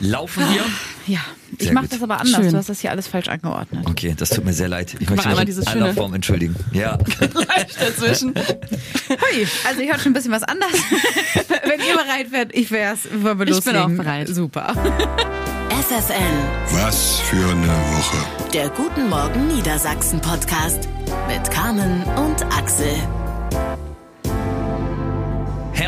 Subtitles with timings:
[0.00, 0.64] Laufen wir?
[1.14, 1.20] Ja,
[1.58, 1.92] ich Sehr mache gut.
[1.94, 2.40] das aber anders.
[2.40, 2.50] Schön.
[2.52, 3.84] Du hast das hier alles falsch angeordnet.
[3.88, 4.94] Okay, das tut mir sehr leid.
[4.98, 6.54] Ich Mach möchte mich dieses in aller Form entschuldigen.
[6.72, 6.96] Ja.
[7.78, 8.34] dazwischen.
[8.34, 10.70] Hui, also ich hört schon ein bisschen was anders.
[11.66, 13.00] Wenn ihr bereit wärt, ich wär's.
[13.12, 13.96] Wollen wir Ich bin auch loslegen?
[13.98, 14.28] bereit.
[14.28, 14.74] Super.
[15.70, 18.48] FFN, Was für eine Woche.
[18.52, 20.88] der Guten Morgen Niedersachsen Podcast
[21.28, 22.88] mit Carmen und Axel.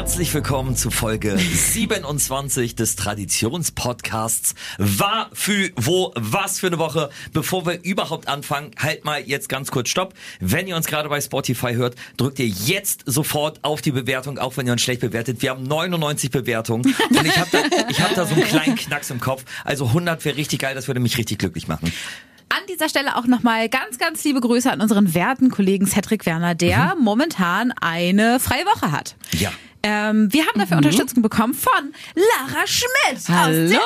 [0.02, 4.56] Herzlich willkommen zu Folge 27 des Traditionspodcasts.
[4.76, 7.08] War für wo was für eine Woche.
[7.32, 10.14] Bevor wir überhaupt anfangen, halt mal jetzt ganz kurz Stopp.
[10.40, 14.56] Wenn ihr uns gerade bei Spotify hört, drückt ihr jetzt sofort auf die Bewertung, auch
[14.56, 15.40] wenn ihr uns schlecht bewertet.
[15.40, 17.58] Wir haben 99 Bewertungen und ich habe da,
[17.88, 19.44] ich hab da so einen kleinen Knacks im Kopf.
[19.64, 21.92] Also 100 wäre richtig geil, das würde mich richtig glücklich machen.
[22.48, 26.56] An dieser Stelle auch nochmal ganz, ganz liebe Grüße an unseren werten Kollegen Cedric Werner,
[26.56, 29.14] der momentan eine freie Woche hat.
[29.30, 29.52] Ja.
[29.84, 31.72] Ähm, wir haben dafür Unterstützung bekommen von
[32.14, 33.64] Lara Schmidt Hallo.
[33.64, 33.80] aus der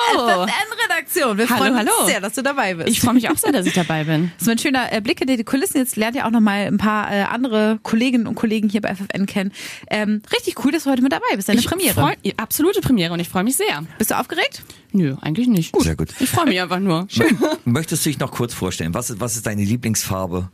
[0.47, 1.39] FFN-Redaktion.
[1.39, 2.07] Wir Hallo, freuen uns hallo.
[2.07, 2.89] sehr, dass du dabei bist.
[2.89, 4.31] Ich freue mich auch sehr, dass ich dabei bin.
[4.39, 5.79] Das ist ein schöner äh, Blick hinter die Kulissen.
[5.79, 8.95] Jetzt lernt ihr auch noch mal ein paar äh, andere Kolleginnen und Kollegen hier bei
[8.95, 9.53] FFN kennen.
[9.89, 11.49] Ähm, richtig cool, dass du heute mit dabei bist.
[11.49, 11.95] Deine Ich Premiere.
[11.95, 13.85] Freu, absolute Premiere und ich freue mich sehr.
[13.99, 14.63] Bist du aufgeregt?
[14.93, 15.73] Nö, eigentlich nicht.
[15.73, 15.85] Gut.
[15.85, 16.09] Sehr gut.
[16.21, 17.07] Ich freue mich einfach nur.
[17.65, 18.95] Möchtest du dich noch kurz vorstellen?
[18.95, 20.51] Was was ist deine Lieblingsfarbe?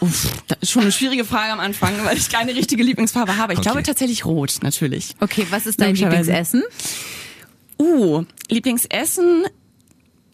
[0.00, 3.52] Uff, das ist schon eine schwierige Frage am Anfang, weil ich keine richtige Lieblingsfarbe habe.
[3.52, 3.68] Ich Okay.
[3.68, 5.14] glaube tatsächlich rot, natürlich.
[5.20, 5.94] Okay, was ist dein.
[5.94, 6.62] Lieblingsessen?
[7.78, 9.44] Uh, Lieblingsessen.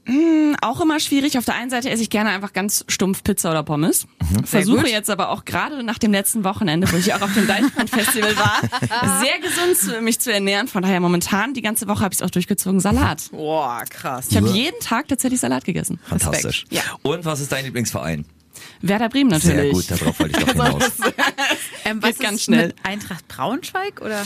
[0.06, 1.36] Hm, auch immer schwierig.
[1.36, 4.06] Auf der einen Seite esse ich gerne einfach ganz stumpf Pizza oder Pommes.
[4.45, 4.89] Versuche gut.
[4.89, 8.61] jetzt aber auch gerade nach dem letzten Wochenende, wo ich auch auf dem Deichbrand-Festival war,
[9.20, 10.67] sehr gesund zu, mich zu ernähren.
[10.67, 13.25] Von daher momentan, die ganze Woche habe ich es auch durchgezogen, Salat.
[13.33, 14.29] Boah, krass.
[14.31, 16.01] Ich habe jeden Tag tatsächlich Salat gegessen.
[16.09, 16.64] Fantastisch.
[16.70, 16.81] Ja.
[17.03, 18.25] Und was ist dein Lieblingsverein?
[18.83, 19.55] Werder Bremen natürlich.
[19.87, 20.92] Sehr gut, darauf wollte ich doch hinaus.
[21.84, 22.67] Ähm, was Geht ganz ist schnell.
[22.69, 24.25] Mit Eintracht Braunschweig oder?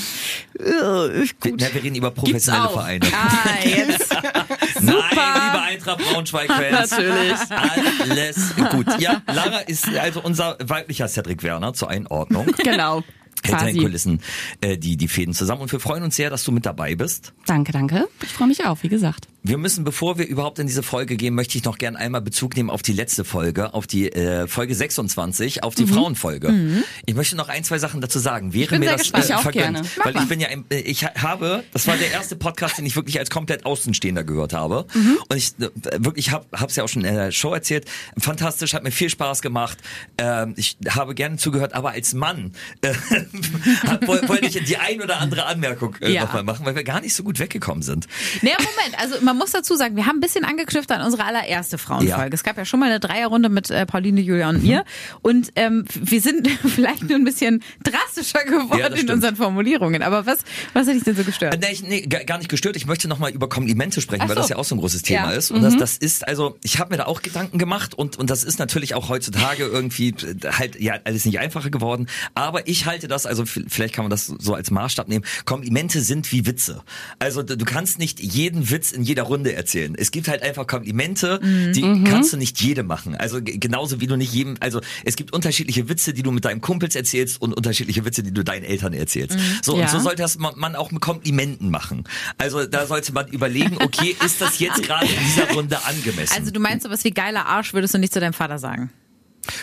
[0.58, 2.68] Wir, na, wir reden über professionelle.
[2.68, 3.06] Vereine.
[3.12, 4.12] Ah, jetzt.
[4.80, 6.90] Nein, liebe Eintracht Braunschweig-Fans.
[6.90, 7.38] Natürlich.
[7.50, 9.00] Alles gut.
[9.00, 12.46] Ja, Lara ist also unser weiblicher Cedric Werner zur Einordnung.
[12.62, 13.02] Genau.
[13.44, 13.76] Hinter den.
[13.78, 14.20] Kulissen
[14.60, 15.62] äh, die, die Fäden zusammen.
[15.62, 17.32] Und wir freuen uns sehr, dass du mit dabei bist.
[17.46, 18.08] Danke, danke.
[18.22, 19.26] Ich freue mich auch, wie gesagt.
[19.44, 22.56] Wir müssen, bevor wir überhaupt in diese Folge gehen, möchte ich noch gern einmal Bezug
[22.56, 26.84] nehmen auf die letzte Folge, auf die äh, Folge 26, auf die Frauenfolge.
[27.06, 28.52] Ich möchte noch ein, zwei Sachen dazu sagen.
[28.54, 30.22] Wäre mir das auch vergönnt, weil mal.
[30.22, 32.94] ich bin ja, ein, äh, ich ha- habe, das war der erste Podcast, den ich
[32.94, 34.86] wirklich als komplett Außenstehender gehört habe.
[35.28, 37.86] Und ich äh, wirklich habe, es ja auch schon in der Show erzählt.
[38.18, 39.78] Fantastisch, hat mir viel Spaß gemacht.
[40.18, 42.52] Ähm, ich habe gerne zugehört, aber als Mann
[42.82, 42.94] äh,
[44.06, 46.22] wollte ich die ein oder andere Anmerkung äh, Ja.
[46.26, 48.06] nochmal machen, weil wir gar nicht so gut weggekommen sind.
[48.40, 48.98] Naja, Moment.
[49.00, 52.10] Also man muss dazu sagen, wir haben ein bisschen angeknüpft an unsere allererste Frauenfolge.
[52.10, 52.28] Ja.
[52.32, 54.84] Es gab ja schon mal eine Dreierrunde mit äh, Pauline, Julia und mir.
[55.22, 60.02] Und ähm, wir sind vielleicht nur ein bisschen drastischer Ja, geworden das in unseren Formulierungen.
[60.02, 60.38] Aber was,
[60.74, 61.58] was hat dich denn so Äh, gestört?
[61.60, 62.76] Nee, ich, nee, gar nicht gestört.
[62.76, 64.42] Ich möchte nochmal über Komplimente sprechen, Ach weil so.
[64.42, 65.38] das ja auch so ein großes Thema Ja.
[65.38, 65.50] ist.
[65.50, 68.44] Und das, das ist, also, ich habe mir da auch Gedanken gemacht und, und das
[68.44, 72.06] ist natürlich auch heutzutage irgendwie äh, halt ja alles nicht einfacher geworden.
[72.34, 75.24] Aber ich halte das, also vielleicht kann man das so als Maßstab nehmen.
[75.44, 76.82] Komplimente sind wie Witze.
[77.18, 79.94] Also du kannst nicht jeden Witz in jeder Runde erzählen.
[79.96, 83.14] Es gibt halt einfach Komplimente, die kannst du nicht jedem machen.
[83.16, 86.60] Also genauso wie du nicht jedem, also es gibt unterschiedliche Witze, die du mit deinem
[86.60, 89.38] Kumpels erzählst und unterschiedliche Witze, die du deinen Eltern erzählst.
[89.62, 89.82] So Ja.
[89.82, 92.04] und so sollte das man, man auch mit Komplimenten machen.
[92.38, 96.34] Also da sollte man überlegen, okay, ist das jetzt gerade in dieser Runde angemessen?
[96.36, 98.90] Also du meinst sowas wie geiler Arsch würdest du nicht zu deinem Vater sagen.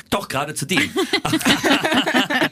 [0.10, 0.82] Doch, gerade zu dem.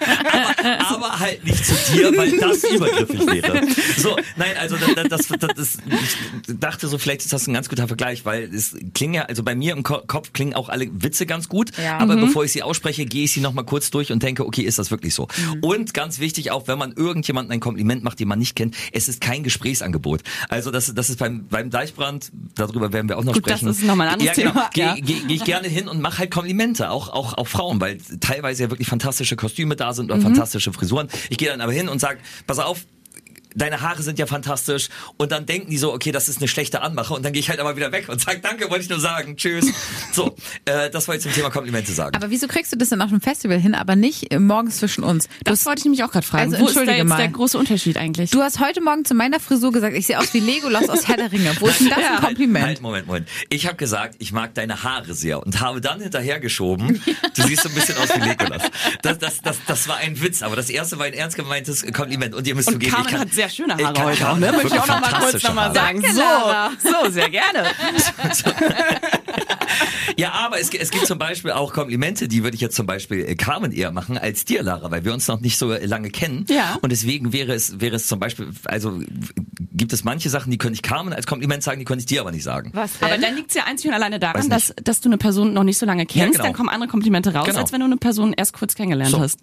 [0.07, 3.61] aber, aber halt nicht zu dir, weil das übergriffig wäre.
[3.97, 5.77] So, nein, also das, das, das, das,
[6.47, 9.43] ich dachte so, vielleicht ist das ein ganz guter Vergleich, weil es klingen ja, also
[9.43, 11.97] bei mir im Ko- Kopf klingen auch alle Witze ganz gut, Ja.
[11.97, 14.79] aber bevor ich sie ausspreche, gehe ich sie nochmal kurz durch und denke, okay, ist
[14.79, 15.27] das wirklich so?
[15.61, 19.07] Und ganz wichtig auch, wenn man irgendjemandem ein Kompliment macht, den man nicht kennt, es
[19.07, 20.21] ist kein Gesprächsangebot.
[20.49, 23.69] Also das, das ist beim, beim Deichbrand, darüber werden wir auch noch Gut, das sprechen.
[23.71, 24.95] ist noch mal ein anderes ja, genau, Thema, Gehe ja.
[24.95, 28.63] geh, geh ich gerne hin und mache halt Komplimente, auch, auch, auch Frauen, weil teilweise
[28.63, 31.07] ja wirklich fantastische Kostüme da sind oder fantastische Frisuren.
[31.29, 32.85] Ich gehe dann aber hin und sage, pass auf,
[33.57, 36.81] deine Haare sind ja fantastisch und dann denken die so, okay, das ist eine schlechte
[36.81, 38.99] Anmache und dann gehe ich halt aber wieder weg und sage, danke, wollte ich nur
[38.99, 39.65] sagen, tschüss.
[40.13, 40.35] So,
[40.65, 42.15] äh, das wollte ich zum Thema Komplimente sagen.
[42.15, 45.03] Aber wieso kriegst du das dann auf dem Festival hin, aber nicht äh, morgens zwischen
[45.03, 45.25] uns?
[45.25, 46.53] Du Das hast, wollte ich nämlich auch gerade fragen.
[46.53, 47.17] Also, Wo ist da entschuldige jetzt mal.
[47.17, 48.31] der große Unterschied eigentlich?
[48.31, 51.17] du hast heute Morgen zu meiner Frisur gesagt, ich sehe aus wie Legolas aus Herr
[51.17, 51.51] der Ringe.
[51.59, 52.65] Wo ist denn das ein Kompliment?
[52.65, 53.27] Halt, Moment, Moment.
[53.49, 57.01] Ich habe gesagt, ich mag deine Haare sehr und habe dann hinterhergeschoben,
[57.35, 58.63] du siehst so ein bisschen aus wie Legolas.
[59.01, 62.33] Das, das, das, das war ein Witz, aber das erste war ein ernst gemeintes Kompliment
[62.35, 64.51] und ihr müsst und zugeben, Carmen ich kann, sehr schöne Haare kann- heute auch, ne?
[64.51, 65.73] Möchte ich auch noch mal kurz fantastische noch mal Haare.
[65.75, 66.01] sagen.
[66.01, 66.15] Danke,
[66.83, 67.63] so, so, sehr gerne.
[70.17, 73.19] Ja, aber es, es gibt zum Beispiel auch Komplimente, die würde ich jetzt zum Beispiel
[73.19, 76.45] äh, Carmen eher machen als dir, Lara, weil wir uns noch nicht so lange kennen.
[76.49, 76.79] Ja.
[76.81, 78.99] Und deswegen wäre es, wäre es zum Beispiel, also
[79.73, 82.21] gibt es manche Sachen, die könnte ich Carmen als Kompliment sagen, die könnte ich dir
[82.21, 82.71] aber nicht sagen.
[82.73, 83.09] Was denn?
[83.11, 85.63] Aber dann liegt es ja einzig und alleine daran, dass, dass du eine Person noch
[85.63, 86.33] nicht so lange kennst.
[86.33, 86.45] genau.
[86.45, 87.59] Dann kommen andere Komplimente raus, Genau.
[87.59, 89.19] als wenn du eine Person erst kurz kennengelernt So.
[89.19, 89.39] hast.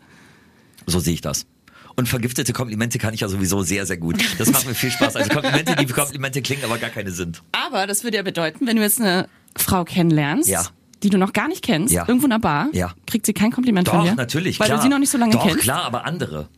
[0.87, 1.47] So sehe ich das.
[1.97, 4.17] Und vergiftete Komplimente kann ich ja sowieso sehr, sehr gut.
[4.39, 5.17] Das macht mir viel Spaß.
[5.17, 7.43] Also Komplimente, die wie Komplimente klingen, aber gar keine sind.
[7.53, 10.65] Aber das würde ja bedeuten, wenn du jetzt eine Frau kennenlernst, Ja.
[11.03, 12.05] die du noch gar nicht kennst, Ja.
[12.09, 12.93] irgendwo in einer Bar, Ja.
[13.07, 14.15] kriegt sie kein Kompliment von Doch, dir.
[14.17, 14.79] natürlich, Weil klar.
[14.79, 15.61] du sie noch nicht so lange Doch, kennst.
[15.63, 16.49] klar, aber andere.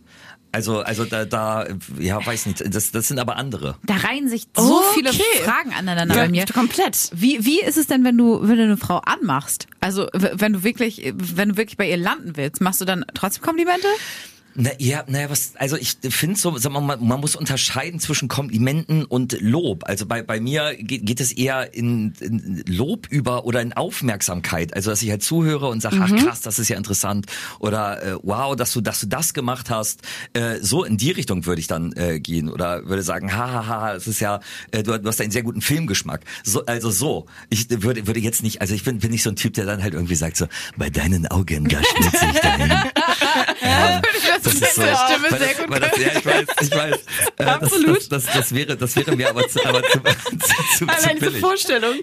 [0.52, 1.66] Also, also da, da,
[1.98, 3.74] ja, weiß nicht, das, das sind aber andere.
[3.84, 4.86] Da reihen sich so Okay.
[4.94, 5.12] viele
[5.44, 6.46] Fragen aneinander Ja, bei mir.
[6.46, 7.10] komplett.
[7.12, 9.66] Wie, wie ist es denn, wenn du, wenn du eine Frau anmachst?
[9.80, 13.04] Also, w- wenn du wirklich, wenn du wirklich bei ihr landen willst, machst du dann
[13.12, 13.86] trotzdem Komplimente?
[14.58, 19.04] Na, ja, naja, was, also ich finde so, wir mal, man muss unterscheiden zwischen Komplimenten
[19.04, 19.84] und Lob.
[19.86, 24.74] Also bei, bei mir geht, geht es eher in, in Lob über oder in Aufmerksamkeit.
[24.74, 27.26] Also dass ich halt zuhöre und sage, ach krass, das ist ja interessant.
[27.58, 30.00] Oder äh, wow, dass du, dass du das gemacht hast.
[30.32, 32.48] Äh, so in die Richtung würde ich dann äh, gehen.
[32.48, 36.22] Oder würde sagen, hahaha, das ist ja, äh, du, du hast einen sehr guten Filmgeschmack.
[36.44, 37.26] So, also so.
[37.50, 39.82] Ich würde, würde jetzt nicht, also ich bin, bin nicht so ein Typ, der dann
[39.82, 40.46] halt irgendwie sagt so,
[40.78, 42.72] bei deinen Augen, da schmilzt sich dahin.
[43.62, 44.00] Ja,
[44.46, 44.82] das ist so.
[44.82, 46.94] Stimme Weil sehr das, gut weil das, ja, ich weiß, ich weiß.
[46.94, 46.98] Äh,
[47.36, 47.96] das, Absolut.
[47.96, 51.16] Das, das, das wäre, das wäre mir aber zu, aber zu, zu, zu, zu Allein
[51.16, 51.40] diese billig.
[51.40, 51.94] Vorstellung.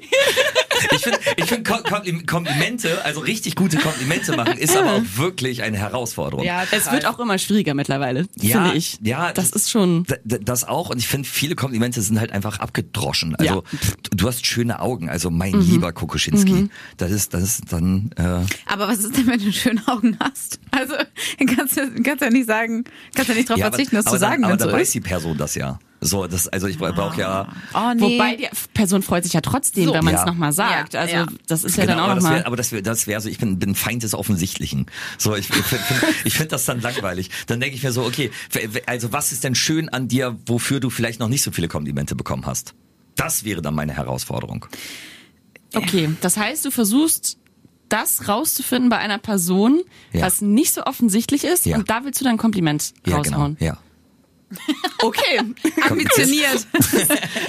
[0.91, 5.01] Ich finde, ich finde Kom- Komplim- Komplimente, also richtig gute Komplimente machen, ist aber auch
[5.15, 6.45] wirklich eine Herausforderung.
[6.71, 9.00] Es wird auch immer schwieriger mittlerweile, Ja, finde ich.
[9.03, 10.06] ja, das das- ist schon.
[10.24, 13.35] Das auch und ich finde viele Komplimente sind halt einfach abgedroschen.
[13.35, 13.80] Also Ja.
[14.15, 15.62] du- hast schöne Augen, also mein Mhm.
[15.62, 16.69] lieber Kokoschinski.
[16.97, 18.21] Das ist das ist dann äh,
[18.65, 20.59] Aber was ist denn, wenn du schöne Augen hast?
[20.71, 20.95] Also,
[21.56, 22.83] kannst du kannst ja nicht sagen,
[23.13, 24.94] kannst ja nicht darauf ja, verzichten, das zu sagen, dann, so aber dann weiß ist.
[24.95, 25.79] die Person das ja.
[26.05, 28.01] So, das also ich brauche ja Oh, nee.
[28.17, 29.94] Wobei die Person freut sich ja trotzdem, So.
[29.94, 30.25] wenn man es Ja.
[30.25, 30.95] nochmal sagt.
[30.95, 31.25] Also ja.
[31.47, 32.39] das ist ja Genau, dann auch aber das nochmal.
[32.39, 34.85] wär, aber das wäre das wär so, ich bin, bin Feind des Offensichtlichen.
[35.17, 35.83] So, ich, ich finde
[36.25, 37.29] ich find das dann langweilig.
[37.47, 38.31] Dann denke ich mir so, okay,
[38.85, 42.15] also was ist denn schön an dir, wofür du vielleicht noch nicht so viele Komplimente
[42.15, 42.73] bekommen hast?
[43.15, 44.65] Das wäre dann meine Herausforderung.
[45.75, 47.38] Okay, das heißt, du versuchst
[47.89, 49.81] das rauszufinden bei einer Person,
[50.13, 50.21] Ja.
[50.25, 51.77] was nicht so offensichtlich ist, Ja.
[51.77, 53.55] und da willst du dann ein Kompliment Ja, raushauen.
[53.59, 53.71] genau.
[53.73, 53.77] Ja.
[55.00, 55.39] Okay,
[55.89, 56.65] Ambitioniert.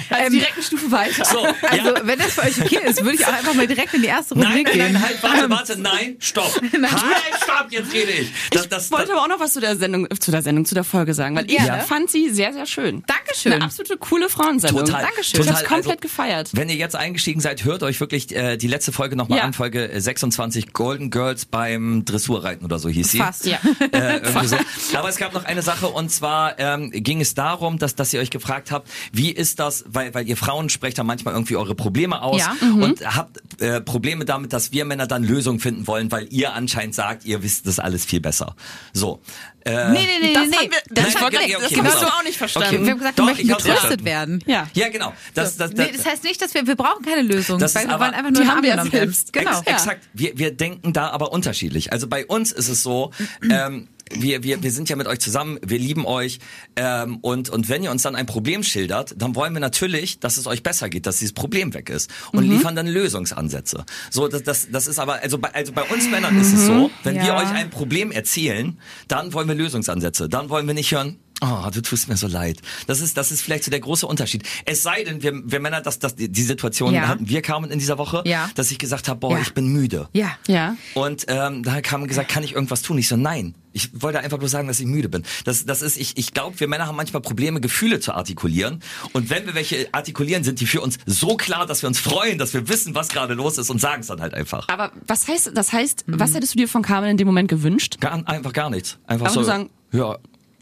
[0.09, 1.25] also direkt eine Stufe weiter.
[1.25, 2.01] So, Also, ja.
[2.07, 4.37] wenn das für euch okay ist, würde ich auch einfach mal direkt in die erste
[4.37, 4.93] Nein, Rubrik nein, gehen.
[4.93, 6.53] nein, halt, warte, warte, nein, stopp.
[6.71, 8.31] Halt, stopp, jetzt rede ich.
[8.51, 10.65] Das, Ich das, wollte das, aber auch noch was zu der Sendung, zu der Sendung,
[10.65, 11.79] zu der Folge sagen, weil ich Ja.
[11.79, 13.03] fand sie sehr, sehr schön.
[13.07, 13.53] Dankeschön.
[13.53, 14.85] Eine absolute coole Frauensendung.
[14.85, 15.01] Total.
[15.03, 15.41] Dankeschön.
[15.41, 16.49] Ich hab's Total, komplett also, gefeiert.
[16.53, 19.43] Wenn ihr jetzt eingestiegen seid, hört euch wirklich äh, die letzte Folge nochmal Ja.
[19.45, 23.17] an, Folge äh, 26, Golden Girls beim Dressurreiten oder so hieß sie.
[23.19, 23.45] Fast.
[23.45, 23.59] Ja.
[23.91, 24.57] Äh, irgendwie so.
[24.97, 28.19] Aber es gab noch eine Sache und zwar ähm, ging es darum, dass, dass ihr
[28.19, 31.75] euch gefragt habt, wie ist das, weil, weil ihr Frauen sprecht da manchmal irgendwie eure
[31.75, 32.55] Probleme aus Ja.
[32.61, 36.95] und habt äh, Probleme damit, dass wir Männer dann Lösungen finden wollen, weil ihr anscheinend
[36.95, 38.55] sagt, ihr wisst das alles viel besser.
[38.93, 39.21] So.
[39.63, 42.01] Äh, Nee, nee, nee, Das nee, haben wir- Das wollte direkt- gerade- das genau hast
[42.03, 42.67] du auch nicht verstanden.
[42.75, 42.83] Okay.
[42.85, 44.43] Wir haben gesagt, Doch, wir möchten getröstet werden.
[44.45, 44.67] Ja.
[44.73, 45.11] Ja, genau.
[45.33, 47.93] Das, das, Nee, das heißt nicht, dass wir, wir brauchen keine Lösung, Das weil wir
[47.95, 49.33] aber- wollen einfach nur die haben wir ja selbst.
[49.33, 49.59] Genau.
[49.61, 50.07] Ex exakt.
[50.13, 51.91] Wir, wir denken da aber unterschiedlich.
[51.91, 53.09] Also bei uns ist es so,
[53.49, 56.39] ähm, wir, wir, wir sind ja mit euch zusammen, wir lieben euch
[56.75, 60.37] ähm, und, und wenn ihr uns dann ein Problem schildert, dann wollen wir natürlich, dass
[60.37, 63.83] es euch besser geht, dass dieses Problem weg ist und liefern dann Lösungsansätze.
[64.11, 66.91] So, das, das, das ist aber, also bei, also bei uns Männern ist es so,
[67.03, 67.37] wenn wir Ja.
[67.39, 70.29] euch ein Problem erzählen, dann wollen wir Lösungsansätze.
[70.29, 72.61] Dann wollen wir nicht hören, Oh, du tust mir so leid.
[72.87, 74.43] Das ist, das ist vielleicht so der große Unterschied.
[74.63, 77.09] Es sei denn, wir, wir Männer, das, das, die Situation Ja.
[77.09, 78.49] hatten wir kamen in dieser Woche, Ja.
[78.55, 79.39] dass ich gesagt habe, boah, Ja.
[79.41, 80.07] ich bin müde.
[80.13, 80.37] Ja.
[80.47, 80.77] Ja.
[80.93, 82.97] Und ähm, da kam gesagt, kann ich irgendwas tun?
[82.99, 83.53] Ich so, nein.
[83.75, 85.23] Ich wollte einfach nur sagen, dass ich müde bin.
[85.43, 88.81] Das, das ist, ich, ich glaube, wir Männer haben manchmal Probleme, Gefühle zu artikulieren.
[89.11, 92.37] Und wenn wir welche artikulieren, sind die für uns so klar, dass wir uns freuen,
[92.37, 94.69] dass wir wissen, was gerade los ist und sagen es dann halt einfach.
[94.69, 97.97] Aber was heißt, das heißt, was hättest du dir von Carmen in dem Moment gewünscht?
[97.99, 98.97] Gar, einfach gar nichts.
[99.07, 99.39] Einfach Aber so.
[99.41, 100.17] nur sagen, ja,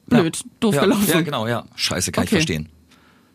[0.08, 1.08] blöd, doof ja, gelaufen.
[1.08, 1.66] Ja, genau, ja.
[1.76, 2.38] Scheiße, kann ich Okay.
[2.38, 2.70] verstehen.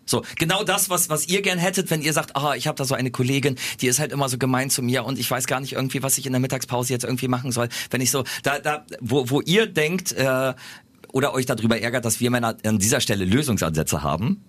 [0.08, 2.84] So, genau das, was, was ihr gern hättet, wenn ihr sagt, ah, ich habe da
[2.84, 5.60] so eine Kollegin, die ist halt immer so gemein zu mir und ich weiß gar
[5.60, 7.68] nicht irgendwie, was ich in der Mittagspause jetzt irgendwie machen soll.
[7.90, 10.54] Wenn ich so, da, da, wo, wo ihr denkt, äh,
[11.12, 14.44] oder euch darüber ärgert, dass wir Männer an dieser Stelle Lösungsansätze haben,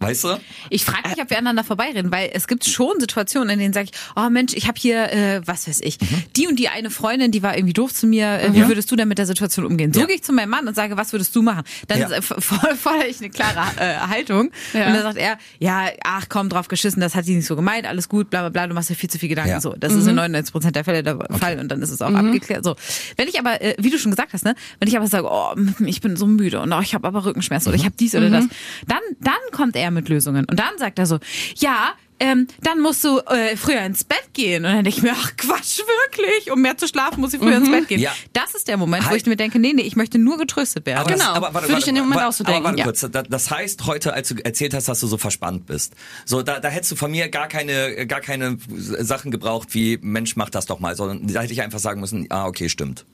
[0.00, 0.40] weißt du?
[0.70, 3.88] Ich frage mich, ob wir aneinander vorbeireden, weil es gibt schon Situationen, in denen sage
[3.92, 6.06] ich, oh Mensch, ich habe hier, äh, was weiß ich, Mhm.
[6.36, 8.26] die und die eine Freundin, die war irgendwie doof zu mir.
[8.40, 9.92] Äh, wie würdest du denn mit der Situation umgehen?
[9.92, 10.06] So Ja.
[10.06, 11.62] gehe ich zu meinem Mann und sage, was würdest du machen?
[11.88, 12.08] Dann Ja.
[12.22, 14.50] fordere ich eine klare äh, Haltung.
[14.72, 14.86] Ja.
[14.88, 17.86] Und dann sagt er, ja, ach komm, drauf geschissen, das hat sie nicht so gemeint,
[17.86, 19.50] alles gut, bla bla bla, du machst dir viel zu viel Gedanken.
[19.50, 19.60] Ja.
[19.60, 22.12] So, das ist in 99 Prozent der Fälle der Fall und dann ist es auch
[22.12, 22.64] abgeklärt.
[22.64, 22.76] So,
[23.16, 25.54] wenn ich aber, äh, wie du schon gesagt hast, ne, wenn ich aber sage, oh,
[25.86, 28.30] ich bin so müde und oh, ich habe aber Rückenschmerzen oder ich habe dies oder
[28.30, 28.44] das,
[28.86, 31.18] dann, dann kommt er mit Lösungen und dann sagt er so,
[31.56, 34.64] ja, ähm, dann musst du äh, früher ins Bett gehen.
[34.64, 36.52] Und dann denke ich mir, ach Quatsch, wirklich?
[36.52, 37.98] Um mehr zu schlafen, muss ich früher ins Bett gehen.
[38.00, 38.12] Ja.
[38.32, 39.20] Das ist der Moment, wo Halt.
[39.20, 41.00] ich mir denke, nee, nee, ich möchte nur getröstet werden.
[41.00, 42.64] Aber das- Genau, aber warte, würde ich in dem Moment warte, auch so aber denken,
[42.66, 42.84] Warte ja.
[42.84, 45.94] kurz, da- das heißt heute, als du erzählt hast, dass du so verspannt bist,
[46.24, 50.36] so da, da hättest du von mir gar keine, gar keine Sachen gebraucht wie Mensch,
[50.36, 53.04] mach das doch mal, sondern da hätte ich einfach sagen müssen, ah okay, stimmt.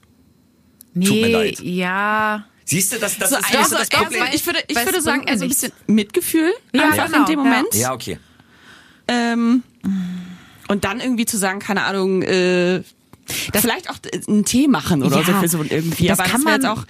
[0.93, 1.59] nee, tut mir leid.
[1.59, 2.45] ja.
[2.71, 4.23] Siehst du, das, das So, ist also, das Problem.
[4.31, 5.63] ich würde, ich würde sagen, eher so ein nichts.
[5.63, 7.43] bisschen Mitgefühl Ja, einfach genau, in dem ja.
[7.45, 7.75] Moment.
[7.75, 8.17] Ja, okay.
[9.09, 9.63] Ähm,
[10.69, 12.81] und dann irgendwie zu sagen, keine Ahnung, äh,
[13.53, 16.07] vielleicht auch äh, einen Tee machen oder Ja, so für so irgendwie.
[16.07, 16.85] das aber kann das man jetzt auch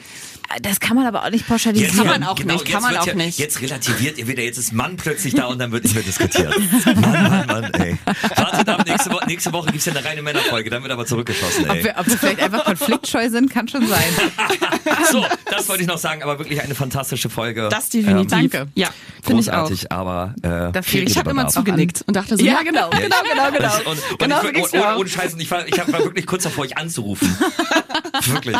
[0.61, 1.95] Das kann man aber auch nicht pauschalisieren.
[1.95, 3.39] Kann man auch genau, nicht, jetzt kann man auch ja, nicht.
[3.39, 6.53] Jetzt relativiert ihr wieder, jetzt ist Mann plötzlich da und dann wird nicht mehr diskutiert.
[6.85, 7.97] Mann, Mann, Mann, ey.
[8.35, 11.69] Wartet ab, nächste, Wo nächste Woche gibt's ja eine reine Männerfolge, dann wird aber zurückgeschossen,
[11.69, 11.83] Ob ey.
[11.85, 14.03] wir, ob wir vielleicht einfach konfliktscheu sind, kann schon sein.
[15.11, 17.67] So, das wollte ich noch sagen, aber wirklich eine fantastische Folge.
[17.69, 18.29] das definitiv.
[18.29, 18.67] Danke.
[18.75, 18.89] Ja,
[19.23, 19.71] finde ich auch.
[19.89, 23.15] Aber äh, Das viel ich habe immer zugenickt und dachte so, ja, genau, Ja, genau,
[23.23, 23.75] genau, genau.
[23.77, 24.99] Und, und, und genau ich, so ging's und, mir ohne, auch.
[24.99, 27.27] ohne Scheiß, und ich war, ich hab- war wirklich kurz davor, euch anzurufen.
[28.25, 28.57] wirklich.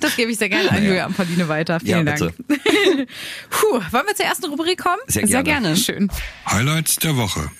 [0.00, 1.78] Das gebe ich sehr gerne an Julia Amperline weiter.
[1.82, 2.34] Ja, Vielen bitte.
[2.48, 3.08] Dank.
[3.50, 5.00] Puh, wollen wir zur ersten Rubrik kommen?
[5.06, 5.32] Sehr gerne.
[5.32, 5.76] Sehr gerne.
[5.76, 6.10] Schön.
[6.46, 7.50] Highlights der Woche.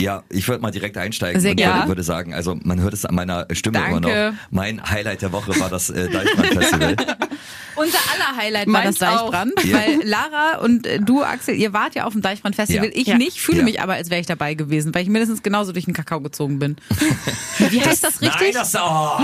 [0.00, 1.80] Ja, ich würde mal direkt einsteigen Sehr und gerne.
[1.80, 4.32] würde, würde sagen, also man hört es an meiner Stimme immer Danke.
[4.32, 4.38] noch.
[4.50, 6.96] Mein Highlight der Woche war das äh, Deichmann Festival.
[7.78, 9.64] Unser aller Highlight war Meins das Deichbrand, auch.
[9.72, 12.86] Weil Lara und äh, du, Axel, ihr wart ja auf dem Deichbrand Festival.
[12.86, 12.92] Ja.
[12.94, 13.16] Ich Ja.
[13.18, 13.64] nicht, fühle Ja.
[13.64, 16.58] mich aber, als wäre ich dabei gewesen, weil ich mindestens genauso durch den Kakao gezogen
[16.58, 16.76] bin.
[17.70, 18.40] Wie heißt das richtig?
[18.40, 19.20] Nein, das oh,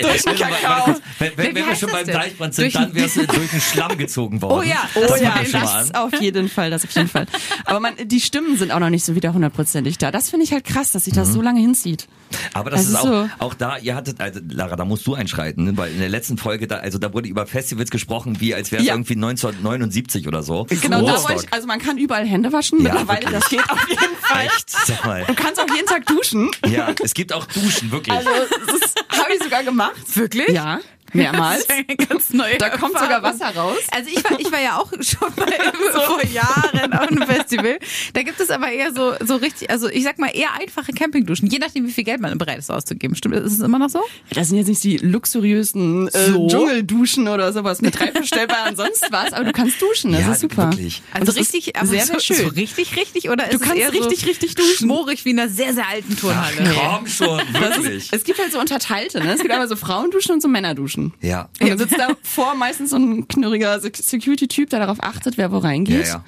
[0.00, 0.94] durch, den Kakao.
[1.18, 2.14] Wenn, wenn, wenn wir schon beim denn?
[2.14, 4.58] Deichbrand sind, Durch- dann wärst du durch den Schlamm gezogen worden.
[4.58, 7.26] Oh ja, das oh ja, das auf jeden Fall, das auf jeden Fall.
[7.64, 10.10] Aber man, die Stimmen sind auch noch nicht so wieder hundertprozentig da.
[10.10, 12.06] Das finde ich halt krass, dass sich das so lange hinzieht.
[12.54, 13.28] Aber das ist ist auch, so.
[13.40, 15.76] auch da, ihr hattet, also Lara, da musst du einschreiten, ne?
[15.76, 18.82] weil in der letzten Folge, da, also da wurde über Festivals gesprochen, wie als wäre
[18.82, 18.94] es Ja.
[18.94, 20.66] irgendwie 1979 oder so.
[20.68, 22.78] Genau, da wollte ich, also man kann überall Hände waschen.
[22.82, 23.40] Ja, Mittlerweile, wirklich.
[23.40, 24.46] das geht auf jeden Fall.
[24.46, 24.70] Echt?
[24.70, 25.24] Sag mal.
[25.26, 26.50] Du kannst auch jeden Tag duschen.
[26.66, 28.16] Ja, es gibt auch Duschen, wirklich.
[28.16, 28.30] Also,
[28.66, 29.94] das habe ich sogar gemacht.
[30.14, 30.48] Wirklich?
[30.48, 30.80] Ja,
[31.12, 31.66] mehrmals.
[31.72, 33.22] Das ist eine ganz neue Da kommt sogar.
[33.22, 33.76] Wasser raus.
[33.90, 37.78] Also ich war, ich war ja auch schon mal vor Jahren auf einem Festival.
[38.12, 41.48] Da gibt es aber eher so, so richtig, also ich sag mal eher einfache Campingduschen,
[41.48, 43.14] je nachdem, wie viel Geld man bereit ist auszugeben.
[43.16, 44.00] Stimmt, ist es immer noch so?
[44.30, 46.48] Das sind jetzt nicht die luxuriösen äh, So?
[46.48, 50.70] Dschungelduschen oder sowas mit und sonst was, aber du kannst duschen, das Ja, ist super.
[50.70, 51.02] wirklich.
[51.12, 52.36] Also richtig, aber sehr, so, sehr schön.
[52.36, 54.76] So richtig, richtig oder ist Du es kannst eher richtig, so richtig duschen.
[54.86, 56.74] schmorig wie in einer sehr, sehr alten Turnhalle?
[56.74, 58.04] Komm schon, wirklich.
[58.04, 59.32] ist, es gibt halt so unterteilte, ne?
[59.34, 61.01] Es gibt einmal so Frauenduschen und so Männerduschen.
[61.20, 61.48] Ja.
[61.60, 66.06] Und dann sitzt davor meistens so ein knurriger Security-Typ, der darauf achtet, wer wo reingeht.
[66.06, 66.24] Ja, ja.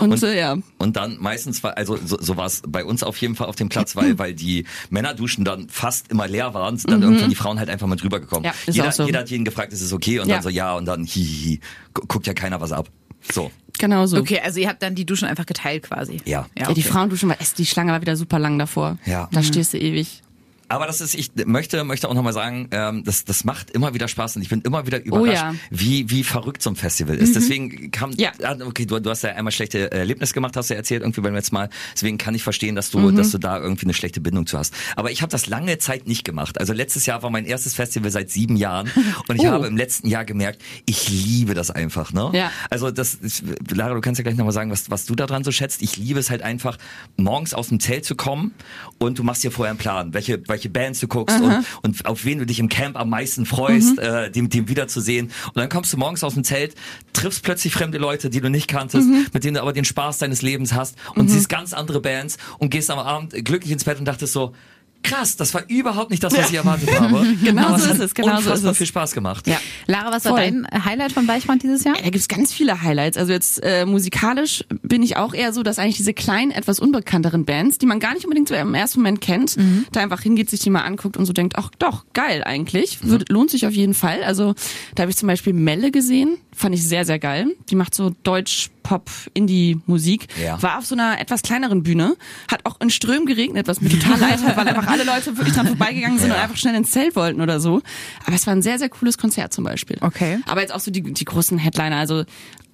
[0.00, 0.56] Und, Und- äh, ja.
[0.78, 3.56] Und dann meistens war, also so, so war es bei uns auf jeden Fall auf
[3.56, 7.34] dem Platz, weil, weil die Männerduschen dann fast immer leer waren, sind dann irgendwann die
[7.36, 8.44] Frauen halt einfach mit rübergekommen.
[8.44, 9.04] Ja, ist jeder, auch so.
[9.04, 10.18] jeder hat jeden gefragt, ist es okay?
[10.20, 10.36] Und Ja.
[10.36, 11.60] dann so, ja, und dann hihihi,
[11.94, 12.88] gu- guckt ja keiner was ab.
[13.30, 13.50] So.
[13.78, 14.16] Genau so.
[14.16, 16.16] Okay, also ihr habt dann die Duschen einfach geteilt quasi.
[16.24, 16.46] Ja.
[16.56, 16.88] ja, Ja, die okay.
[16.90, 18.96] Frauenduschen war, es- die Schlange war wieder super lang davor.
[19.04, 19.28] Ja.
[19.32, 20.22] Da stehst du ewig.
[20.70, 24.08] Aber das ist, ich möchte, möchte auch nochmal sagen, ähm, das, das macht immer wieder
[24.08, 25.54] Spaß und ich bin immer wieder überrascht, ja.
[25.70, 27.34] wie, wie verrückt so ein Festival ist.
[27.36, 28.30] Deswegen kam, Ja.
[28.44, 31.34] ah, okay, du, du hast ja einmal schlechte Erlebnisse gemacht, hast du erzählt irgendwie beim
[31.34, 31.68] letzten Mal.
[31.92, 34.72] Deswegen kann ich verstehen, dass du, dass du da irgendwie eine schlechte Bindung zu hast.
[34.96, 36.58] Aber ich habe das lange Zeit nicht gemacht.
[36.60, 38.90] Also letztes Jahr war mein erstes Festival seit sieben Jahren
[39.28, 39.52] und ich Oh.
[39.52, 42.30] habe im letzten Jahr gemerkt, ich liebe das einfach, ne?
[42.32, 42.52] Ja.
[42.70, 43.42] Also das, ist,
[43.74, 45.82] Lara, du kannst ja gleich nochmal sagen, was, was du daran so schätzt.
[45.82, 46.76] Ich liebe es halt einfach,
[47.16, 48.54] morgens aus dem Zelt zu kommen
[48.98, 52.24] und du machst dir vorher einen Plan, welche, welche Bands du guckst und, und auf
[52.24, 55.26] wen du dich im Camp am meisten freust, äh, dem, dem wiederzusehen.
[55.46, 56.74] Und dann kommst du morgens aus dem Zelt,
[57.12, 60.42] triffst plötzlich fremde Leute, die du nicht kanntest, mit denen du aber den Spaß deines
[60.42, 60.96] Lebens hast.
[61.14, 64.54] Und siehst ganz andere Bands und gehst am Abend glücklich ins Bett und dachtest so,
[65.02, 67.26] krass, das war überhaupt nicht das, was ich erwartet habe.
[67.42, 68.76] Genau Aber so ist es, genau so ist es.
[68.76, 69.46] viel Spaß gemacht.
[69.46, 69.58] Ja.
[69.86, 70.40] Lara, was war Voll.
[70.40, 71.94] dein Highlight von Deichbrand dieses Jahr?
[72.02, 73.16] Da gibt's ganz viele Highlights.
[73.16, 77.44] Also jetzt äh, musikalisch bin ich auch eher so, dass eigentlich diese kleinen, etwas unbekannteren
[77.44, 79.56] Bands, die man gar nicht unbedingt so im ersten Moment kennt,
[79.92, 82.98] da einfach hingeht, sich die mal anguckt und so denkt, ach doch, geil eigentlich.
[83.02, 84.22] Wird, lohnt sich auf jeden Fall.
[84.22, 84.54] Also
[84.94, 87.48] da habe ich zum Beispiel Melle gesehen, fand ich sehr, sehr geil.
[87.70, 90.26] Die macht so Deutsch, Pop, Indie-Musik.
[90.42, 90.60] Ja.
[90.62, 92.16] War auf so einer etwas kleineren Bühne,
[92.50, 95.54] hat auch in Strömen geregnet, was mir total leid hat, weil einfach alle Leute wirklich
[95.54, 97.82] dran vorbeigegangen sind und einfach schnell ins Zelt wollten oder so.
[98.26, 99.98] Aber es war ein sehr, sehr cooles Konzert zum Beispiel.
[100.00, 100.38] Okay.
[100.46, 102.24] Aber jetzt auch so die, die großen Headliner, also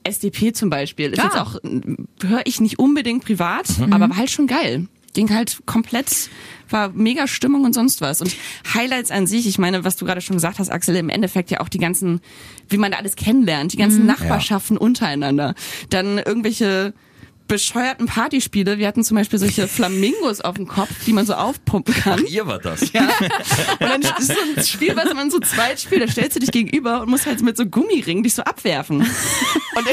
[0.04, 1.24] SDP zum Beispiel, ist Ah.
[1.24, 1.56] jetzt auch,
[2.22, 4.86] höre ich nicht unbedingt privat, aber war halt schon geil.
[5.16, 6.28] Ging halt komplett,
[6.68, 8.20] war mega Stimmung und sonst was.
[8.20, 8.36] Und
[8.74, 11.60] Highlights an sich, ich meine, was du gerade schon gesagt hast, Axel, im Endeffekt ja
[11.60, 12.20] auch die ganzen,
[12.68, 15.54] wie man da alles kennenlernt, die ganzen Nachbarschaften untereinander.
[15.88, 16.92] Dann irgendwelche
[17.48, 18.78] bescheuerten Partyspiele.
[18.78, 22.22] Wir hatten zum Beispiel solche Flamingos auf dem Kopf, die man so aufpumpen kann.
[22.26, 22.92] Ach, ihr war das.
[22.92, 23.02] Ja.
[23.08, 26.50] Und dann ist so ein Spiel, was man so zweit spielt, da stellst du dich
[26.50, 29.00] gegenüber und musst halt mit so Gummiringen dich so abwerfen.
[29.00, 29.86] Und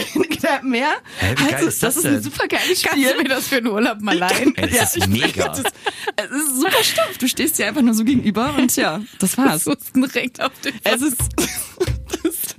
[0.43, 0.89] der mehr.
[1.19, 2.24] Hä, wie geil halt so- ist das ist ein denn?
[2.24, 3.13] super geiles Kannst Spiel.
[3.15, 4.55] du mir das für einen Urlaub mal leihen?
[4.55, 5.51] Ey, das ist mega.
[5.51, 5.72] Es ist,
[6.17, 7.17] es ist super stumpf.
[7.17, 9.65] Du stehst dir einfach nur so gegenüber und ja, das war's.
[9.95, 11.17] Ein Recht auf den Es ist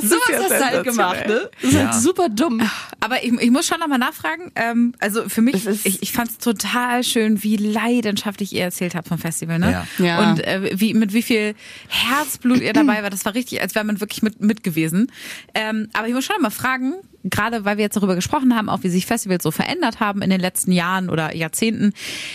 [0.00, 1.50] Das sowas ja hast du halt gemacht, ne?
[1.60, 1.92] Das ist Ja.
[1.92, 2.60] halt super dumm.
[3.00, 4.52] Aber ich, ich muss schon nochmal nachfragen.
[4.54, 9.08] Ähm, also für mich, ich, ich fand es total schön, wie leidenschaftlich ihr erzählt habt
[9.08, 9.84] vom Festival, ne?
[9.98, 10.04] Ja.
[10.04, 10.30] Ja.
[10.30, 11.54] Und äh, wie mit wie viel
[11.88, 13.10] Herzblut ihr dabei war.
[13.10, 15.10] Das war richtig, als wäre man wirklich mit, mit gewesen.
[15.54, 16.94] Ähm, aber ich muss schon mal fragen,
[17.24, 20.30] gerade weil wir jetzt darüber gesprochen haben, auch wie sich Festivals so verändert haben in
[20.30, 21.92] den letzten Jahren oder Jahrzehnten.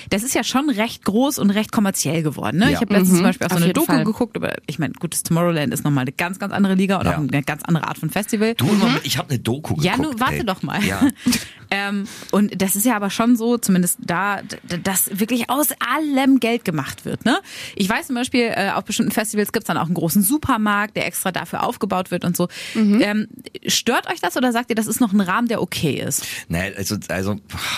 [0.09, 2.57] Das ist ja schon recht groß und recht kommerziell geworden.
[2.57, 2.65] Ne?
[2.65, 2.71] Ja.
[2.71, 4.03] Ich habe letztens zum Beispiel auch so eine Doku Fall.
[4.03, 7.13] geguckt, aber ich meine, gutes Tomorrowland ist nochmal eine ganz, ganz andere Liga und Ja.
[7.13, 8.53] auch eine ganz andere Art von Festival.
[8.55, 9.83] Du mit, ich habe eine Doku geguckt.
[9.85, 10.45] Ja, nun warte ey.
[10.45, 10.83] doch mal.
[10.83, 11.01] Ja.
[11.71, 14.41] ähm, und das ist ja aber schon so, zumindest da,
[14.83, 17.25] dass wirklich aus allem Geld gemacht wird.
[17.25, 17.39] Ne?
[17.75, 21.05] Ich weiß zum Beispiel, äh, auf bestimmten Festivals gibt's dann auch einen großen Supermarkt, der
[21.05, 22.47] extra dafür aufgebaut wird und so.
[22.73, 23.01] Mhm.
[23.01, 23.27] Ähm,
[23.67, 26.25] stört euch das oder sagt ihr, das ist noch ein Rahmen, der okay ist?
[26.47, 27.35] Naja, also, also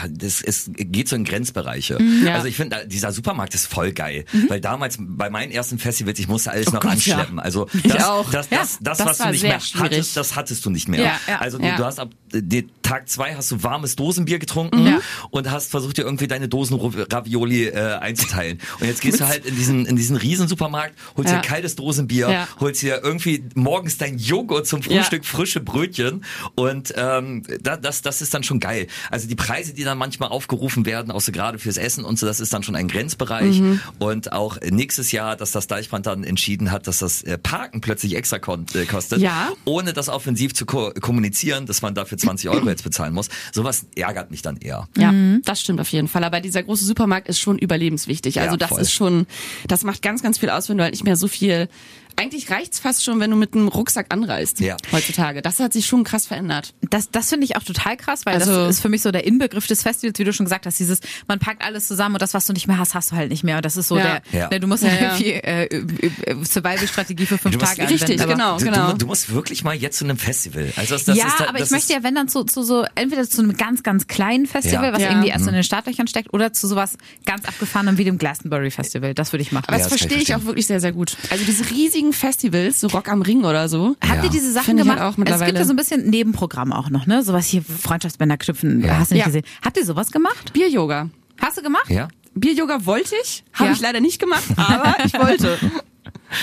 [0.09, 1.97] das ist, geht so in Grenzbereiche.
[2.23, 2.33] Ja.
[2.35, 4.25] Also ich finde, dieser Supermarkt ist voll geil.
[4.47, 7.15] Weil damals bei meinen ersten Festivals, ich musste alles noch Gott, ja.
[7.15, 7.39] anschleppen.
[7.39, 8.29] Also Ich das, auch.
[8.31, 9.85] das, Ja, das, das, das was war du nicht sehr mehr schwierig.
[9.91, 11.01] hattest, das hattest du nicht mehr.
[11.01, 11.39] Ja, ja.
[11.39, 11.75] Also du, Ja.
[11.77, 14.99] du hast ab den Tag zwei hast du warmes Dosenbier getrunken Ja.
[15.29, 18.59] und hast versucht dir irgendwie deine Dosen Ravioli äh, einzuteilen.
[18.79, 21.39] Und jetzt gehst du halt in diesen in diesen Riesensupermarkt, holst Ja.
[21.39, 22.47] dir kaltes Dosenbier, Ja.
[22.59, 24.87] holst dir irgendwie morgens dein Joghurt zum Ja.
[25.01, 26.23] Frühstück, frische Brötchen
[26.55, 28.87] und ähm, da, das, das ist dann schon geil.
[29.11, 32.25] Also die Preise, die dann manchmal aufgerufen werden, auch so gerade fürs Essen und so,
[32.25, 33.59] das ist dann schon ein Grenzbereich.
[33.59, 33.79] Mhm.
[33.99, 38.15] Und auch nächstes Jahr, dass das Deichbrand dann entschieden hat, dass das äh, Parken plötzlich
[38.15, 39.49] extra äh, kostet, Ja.
[39.65, 43.29] ohne das offensiv zu ko kommunizieren, dass man dafür 20 Euro jetzt bezahlen muss.
[43.51, 44.87] Sowas ärgert mich dann eher.
[44.97, 46.23] Ja, das stimmt auf jeden Fall.
[46.23, 48.39] Aber dieser große Supermarkt ist schon überlebenswichtig.
[48.39, 48.81] Also Ja, das voll.
[48.81, 49.27] ist schon,
[49.67, 51.67] das macht ganz, ganz viel aus, wenn du halt nicht mehr so viel.
[52.15, 54.75] Eigentlich reicht's fast schon, wenn du mit einem Rucksack anreist Ja.
[54.91, 55.41] heutzutage.
[55.41, 56.73] Das hat sich schon krass verändert.
[56.89, 59.25] Das, das finde ich auch total krass, weil Also- das ist für mich so der
[59.25, 62.33] Inbegriff des Festivals, wie du schon gesagt hast, dieses, man packt alles zusammen und das,
[62.33, 63.57] was du nicht mehr hast, hast du halt nicht mehr.
[63.57, 64.19] Und das ist so Ja.
[64.31, 64.49] der, Ja.
[64.49, 68.03] ne, du musst Ja, irgendwie äh, äh, äh, Survival-Strategie für fünf Du musst- Tage anwenden.
[68.03, 68.91] Richtig, aber- genau, Du, genau.
[68.91, 70.71] du, du musst wirklich mal jetzt zu einem Festival.
[70.75, 72.63] Also das, das ja, ist, da- aber das ich möchte ja, wenn dann zu, zu
[72.63, 74.93] so, entweder zu einem ganz, ganz kleinen Festival, Ja.
[74.93, 75.09] was Ja.
[75.09, 79.13] irgendwie erst in den Startlöchern steckt, oder zu sowas ganz abgefahrenem wie dem Glastonbury Festival.
[79.13, 79.65] Das würde ich machen.
[79.67, 81.15] Aber Ja, das das verstehe ich auch wirklich sehr, sehr gut.
[81.29, 83.95] Also diese riesigen Festivals, so Rock am Ring oder so.
[84.07, 84.99] Habt ihr diese Sachen Finde ich gemacht?
[84.99, 85.59] halt auch es gibt mittlerweile.
[85.59, 87.23] ja so ein bisschen Nebenprogramm auch noch, ne?
[87.23, 88.97] Sowas hier, Freundschaftsbänder knüpfen, Ja.
[88.99, 89.25] hast du nicht Ja.
[89.27, 89.43] gesehen.
[89.63, 90.53] Habt ihr sowas gemacht?
[90.53, 91.09] Bier-Yoga.
[91.41, 91.89] Hast du gemacht?
[91.89, 92.07] ja.
[92.35, 93.75] Bier-Yoga wollte ich, habe Ja.
[93.75, 95.57] ich leider nicht gemacht, aber ich wollte.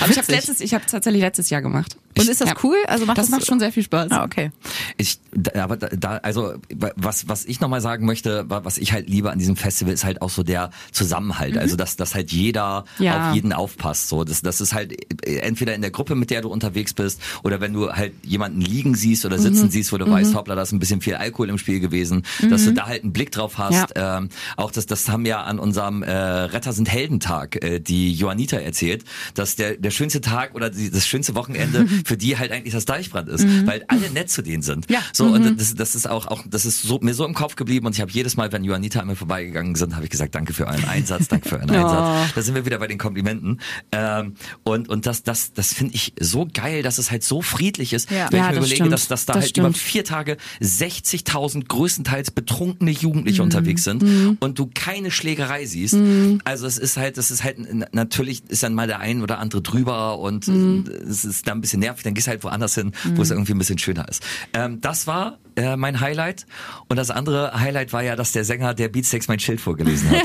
[0.01, 0.35] Aber ich habe Witzig.
[0.35, 1.97] letztes, ich habe tatsächlich letztes Jahr gemacht.
[2.19, 2.55] Und ist das Ja.
[2.63, 2.77] cool?
[2.87, 4.11] Also macht Das das, macht schon sehr viel Spaß.
[4.11, 4.51] Ah, okay.
[4.97, 6.55] Ich, da, aber da, also
[6.97, 10.05] was, was ich nochmal sagen möchte, wa- was ich halt liebe an diesem Festival, ist
[10.05, 11.59] halt auch so der Zusammenhalt.
[11.59, 13.29] Also dass, dass halt jeder Ja.
[13.31, 14.09] auf jeden aufpasst.
[14.09, 14.95] So, das, das ist halt
[15.27, 18.95] entweder in der Gruppe, mit der du unterwegs bist, oder wenn du halt jemanden liegen
[18.95, 21.59] siehst oder sitzen siehst, wo du weißt, hoppla, da ist ein bisschen viel Alkohol im
[21.59, 23.93] Spiel gewesen, dass du da halt einen Blick drauf hast.
[23.95, 28.57] Ähm, auch das, das haben ja an unserem äh, Retter sind Heldentag äh, die Joanita
[28.57, 32.73] erzählt, dass der, der schönste Tag oder die, das schönste Wochenende für die halt eigentlich
[32.73, 34.89] das Deichbrand ist, weil alle nett zu denen sind.
[34.91, 35.01] Ja.
[35.13, 37.87] So und das, das ist auch, auch das ist so, mir so im Kopf geblieben
[37.87, 40.53] und ich habe jedes Mal, wenn Joanita an mir vorbeigegangen sind, habe ich gesagt, danke
[40.55, 42.33] für euren Einsatz, danke für euren Einsatz.
[42.35, 43.61] Da sind wir wieder bei den Komplimenten.
[43.93, 47.93] Ähm, und und das das das finde ich so geil, dass es halt so friedlich
[47.93, 48.29] ist, Ja.
[48.31, 48.93] wenn Ja, ich mir das überlege, stimmt.
[48.93, 49.79] dass, dass da Das halt über stimmt.
[49.79, 53.47] vier Tage 60.000 größtenteils betrunkene Jugendliche Mhm.
[53.47, 54.05] unterwegs sind
[54.41, 55.97] und du keine Schlägerei siehst.
[56.45, 57.59] Also es ist halt, das ist halt
[57.95, 60.85] natürlich ist dann mal der ein oder andere drüber und Mhm.
[61.09, 61.96] es ist dann ein bisschen nervig.
[62.03, 64.23] Dann gehst du halt woanders hin, wo es irgendwie ein bisschen schöner ist.
[64.53, 66.47] Ähm, das war äh, mein Highlight
[66.89, 70.21] und das andere Highlight war ja, dass der Sänger der Beatsteaks mein Schild vorgelesen hat.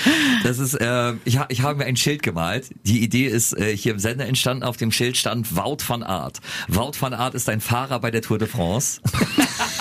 [0.44, 2.70] Das ist, äh, ich, ich habe mir ein Schild gemalt.
[2.84, 4.62] Die Idee ist äh, hier im Sender entstanden.
[4.62, 6.40] Auf dem Schild stand Wout van Aert.
[6.68, 9.00] Wout van Aert ist ein Fahrer bei der Tour de France.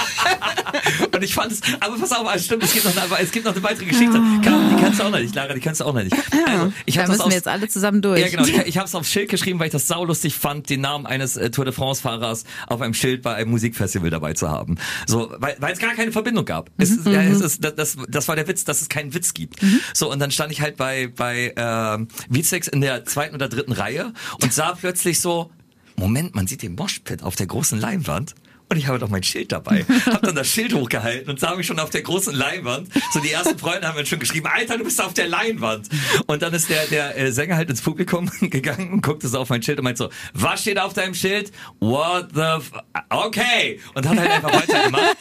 [1.14, 3.46] Und ich fand es, aber pass auf, also stimmt, es gibt noch eine, es gibt
[3.46, 4.14] noch eine weitere Geschichte.
[4.44, 6.16] Kann, die kannst du auch noch nicht, Lara, die kannst du auch noch nicht.
[6.48, 8.20] Also, ich Da müssen wir jetzt alle zusammen durch.
[8.20, 8.44] ja, genau.
[8.44, 11.38] Ich, ich habe es aufs Schild geschrieben, weil ich das saulustig fand, den Namen eines
[11.38, 14.78] äh, Tour de France-Fahrers auf einem Schild bei einem Musikfestival dabei zu haben.
[15.08, 16.70] So, weil weil es gar keine Verbindung gab.
[16.78, 19.34] Es, ist, ja, es ist, das, das, das war der Witz, dass es keinen Witz
[19.34, 19.60] gibt.
[19.94, 23.72] So, und dann stand ich halt bei, bei ähm, Beatsteaks in der zweiten oder dritten
[23.72, 25.52] Reihe und sah plötzlich so,
[25.96, 28.34] Moment, man sieht den Moshpit auf der großen Leinwand.
[28.72, 29.86] Und ich habe doch mein Schild dabei.
[30.06, 32.88] Hab dann das Schild hochgehalten und sah mich schon auf der großen Leinwand.
[33.14, 35.90] So die ersten Freunde haben mir schon geschrieben, Alter, du bist auf der Leinwand.
[36.26, 39.50] Und dann ist der, der äh, Sänger halt ins Publikum gegangen und guckte so auf
[39.50, 41.52] mein Schild und meinte so, was steht auf deinem Schild?
[41.82, 42.72] What the f
[43.10, 43.82] Okay.
[43.94, 45.18] Und hat halt einfach weitergemacht.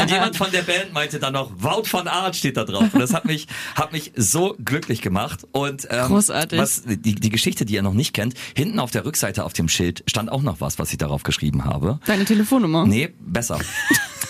[0.00, 2.84] Und jemand von der Band meinte dann noch, Wout von Art steht da drauf.
[2.92, 5.40] Und das hat mich, hat mich so glücklich gemacht.
[5.50, 6.56] Und ähm, Großartig.
[6.56, 9.68] was die, die Geschichte, die ihr noch nicht kennt, hinten auf der Rückseite auf dem
[9.68, 11.98] Schild stand auch noch was, was ich darauf geschrieben habe.
[12.06, 12.86] Deine Telefonnummer.
[12.92, 13.58] Nee, besser.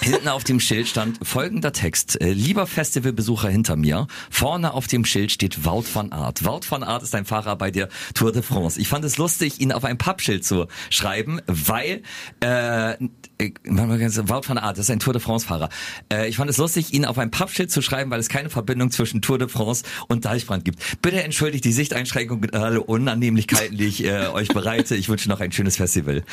[0.03, 2.21] Hinten auf dem Schild stand folgender Text.
[2.21, 6.45] Äh, lieber Festivalbesucher hinter mir, vorne auf dem Schild steht Wout van Aert.
[6.45, 8.81] Wout van Aert ist ein Fahrer bei der Tour de France.
[8.81, 12.03] Ich fand es lustig, ihn auf ein Pappschild zu schreiben, weil
[12.41, 15.69] äh, äh, Wout van Aert ist ein Tour de France Fahrer.
[16.13, 18.91] Äh, ich fand es lustig, ihn auf ein Pappschild zu schreiben, weil es keine Verbindung
[18.91, 21.01] zwischen Tour de France und Deichbrand gibt.
[21.01, 24.97] Bitte entschuldigt die Sichteinschränkung und alle Unannehmlichkeiten, die ich äh, euch bereite.
[24.97, 26.25] Ich wünsche noch ein schönes Festival.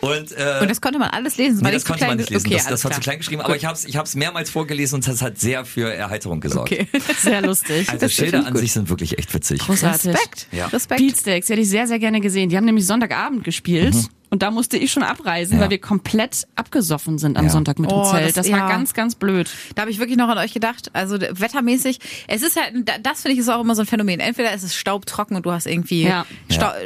[0.00, 1.62] Und, äh, Und das konnte man alles lesen.
[1.62, 2.46] Weil das konnte man nicht lesen.
[2.46, 4.96] Okay, das, das war zu klein geschrieben, aber ich habe es ich hab's mehrmals vorgelesen
[4.96, 6.72] und das hat sehr für Erheiterung gesorgt.
[6.72, 6.86] Okay.
[7.20, 7.88] Sehr lustig.
[7.88, 8.60] Also Das Schilder an gut.
[8.60, 9.60] sich sind wirklich echt witzig.
[9.60, 10.12] Großartig.
[10.14, 10.46] Respekt.
[10.52, 10.66] Ja.
[10.66, 11.00] Respekt.
[11.00, 12.48] Beatsteaks, die hätte ich sehr, sehr gerne gesehen.
[12.48, 13.94] Die haben nämlich Sonntagabend gespielt.
[14.30, 15.62] Und da musste ich schon abreisen, Ja.
[15.62, 17.50] weil wir komplett abgesoffen sind am Ja.
[17.50, 18.26] Sonntag mit dem Oh, Zelt.
[18.26, 18.68] das- Das, war ja.
[18.68, 19.48] ganz, ganz blöd.
[19.74, 20.90] Da habe ich wirklich noch an euch gedacht.
[20.92, 24.20] Also wettermäßig, es ist halt, da- das finde ich ist auch immer so ein Phänomen.
[24.20, 26.12] Entweder ist es staubtrocken und du hast irgendwie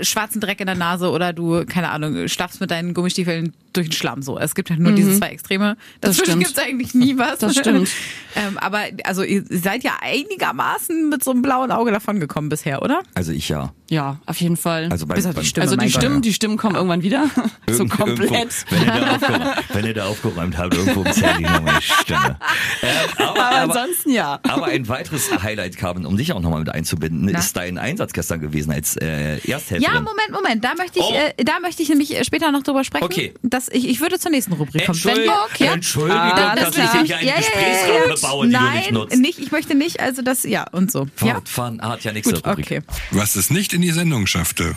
[0.03, 3.93] schwarzen Dreck in der Nase oder du, keine Ahnung, schlafst mit deinen Gummistiefeln durch den
[3.93, 4.23] Schlamm.
[4.23, 5.77] So, es gibt halt nur diese zwei Extreme.
[6.01, 7.39] Das Dazwischen gibt es eigentlich nie was.
[7.39, 7.89] Das stimmt.
[8.37, 12.83] ähm, aber also ihr seid ja einigermaßen mit so einem blauen Auge davon gekommen bisher,
[12.83, 13.03] oder?
[13.15, 13.73] Also ich ja.
[13.91, 14.89] Ja, auf jeden Fall.
[14.91, 16.01] Also bei, Bis auf die Stimme, also die Gott.
[16.03, 17.27] Stimmen, die Stimmen kommen irgendwann wieder.
[17.67, 18.65] so Irgend- komplett.
[18.71, 21.63] Irgendwo, wenn, ihr da aufgeräumt, wenn ihr da aufgeräumt habt, irgendwo im Zelt liegt noch
[21.63, 22.39] meine Stimme.
[22.83, 24.41] Ähm, aber, Aber ansonsten ja.
[24.49, 28.41] aber ein weiteres Highlight, Carmen, um dich auch nochmal mit einzubinden, ist dein Einsatz gestern
[28.41, 29.83] gewesen als äh, Ersthelferin.
[29.83, 30.65] Ja, Moment, Moment.
[30.65, 31.15] Da möchte ich, Oh.
[31.15, 33.05] äh, da möchte ich nämlich äh, später noch drüber sprechen.
[33.05, 33.35] Okay.
[33.67, 34.97] Dass ich, ich würde zur nächsten Rubrik kommen.
[34.97, 35.73] Entschuldigung, wir- ja?
[35.75, 37.05] Entschuldigung Ah, dass das ich klar.
[37.05, 39.19] dir hier einen Gesprächsraum bebaue, die Nein, du nicht nutzt.
[39.19, 39.39] nicht.
[39.39, 41.07] Ich möchte nicht, also das, ja, und so.
[41.23, 41.37] Ja?
[41.37, 42.67] Wout van Art, ja, nächste Gut, Rubrik.
[42.67, 42.83] okay.
[43.13, 44.75] Was es nicht in die Sendung schaffte.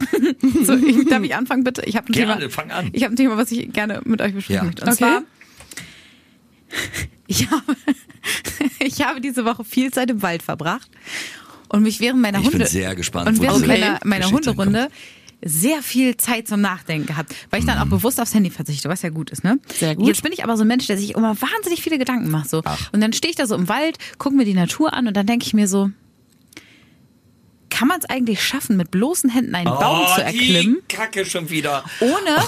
[0.64, 1.82] So, ich, darf ich anfangen, bitte?
[1.84, 2.50] Ich habe ein Gerne, Thema.
[2.50, 2.90] fang an.
[2.92, 4.64] Ich habe ein Thema, was ich gerne mit euch besprechen Ja.
[4.64, 4.82] möchte.
[4.82, 4.98] Und Okay.
[4.98, 5.22] zwar,
[7.26, 7.76] ich habe,
[8.80, 10.90] ich habe diese Woche viel Zeit im Wald verbracht
[11.68, 14.88] und mich während meiner Ich bin Hunde sehr gespannt, und während diese meiner, meiner Hunderunde
[15.44, 19.02] sehr viel Zeit zum Nachdenken gehabt, weil ich dann auch bewusst aufs Handy verzichte, was
[19.02, 19.58] ja gut ist, ne?
[19.72, 20.06] Sehr gut.
[20.06, 22.62] Jetzt bin ich aber so ein Mensch, der sich immer wahnsinnig viele Gedanken macht, so.
[22.64, 22.90] Ach.
[22.92, 25.26] Und dann stehe ich da so im Wald, gucke mir die Natur an und dann
[25.26, 25.90] denke ich mir so,
[27.70, 31.24] kann man es eigentlich schaffen, mit bloßen Händen einen Baum oh, zu erklimmen, Die Kacke
[31.26, 31.84] schon wieder.
[32.00, 32.42] ohne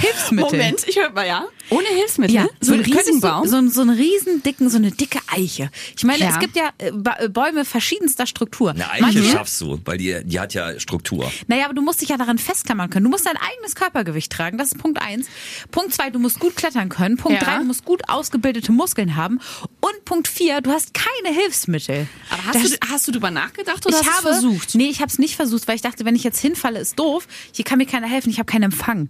[0.00, 0.58] Hilfsmittel?
[0.58, 1.46] Moment, ich höre mal, ja.
[1.70, 2.34] Ohne Hilfsmittel?
[2.34, 3.42] Ja, so ein könntest Riesenbaum?
[3.44, 5.70] Du, so, ein- so einen riesen dicken, so eine dicke Eiche.
[5.96, 6.30] Ich meine, Ja.
[6.30, 8.70] es gibt ja äh, äh, Bäume verschiedenster Struktur.
[8.70, 11.30] Eine Eiche Manche- schaffst du, weil die, die hat ja Struktur.
[11.46, 13.04] Naja, aber du musst dich ja daran festklammern können.
[13.04, 14.58] Du musst dein eigenes Körpergewicht tragen.
[14.58, 15.26] Das ist Punkt eins.
[15.70, 17.16] Punkt zwei, du musst gut klettern können.
[17.16, 17.46] Punkt Ja.
[17.48, 19.40] drei, du musst gut ausgebildete Muskeln haben.
[19.80, 22.08] Und Punkt vier, du hast keine Hilfsmittel.
[22.30, 24.74] Aber hast, Das- du, hast du drüber nachgedacht oder ich hast habe versucht?
[24.74, 27.28] Nee, ich habe es nicht versucht, weil ich dachte, wenn ich jetzt hinfalle, ist doof.
[27.52, 28.30] Hier kann mir keiner helfen.
[28.30, 29.08] Ich habe keinen Empfang.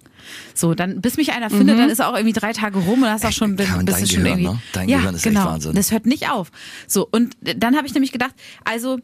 [0.54, 3.08] So, dann bis mich einer findet, dann ist er auch irgendwie drei Tage rum und
[3.08, 4.54] hast auch schon, Carmen, bist dein du schon Gehirn, irgendwie.
[4.56, 4.62] ne?
[4.72, 5.46] Dein ja, Gehirn ist echt genau.
[5.46, 5.74] Wahnsinn.
[5.74, 6.50] Das hört nicht auf.
[6.88, 8.98] So und dann habe ich nämlich gedacht, also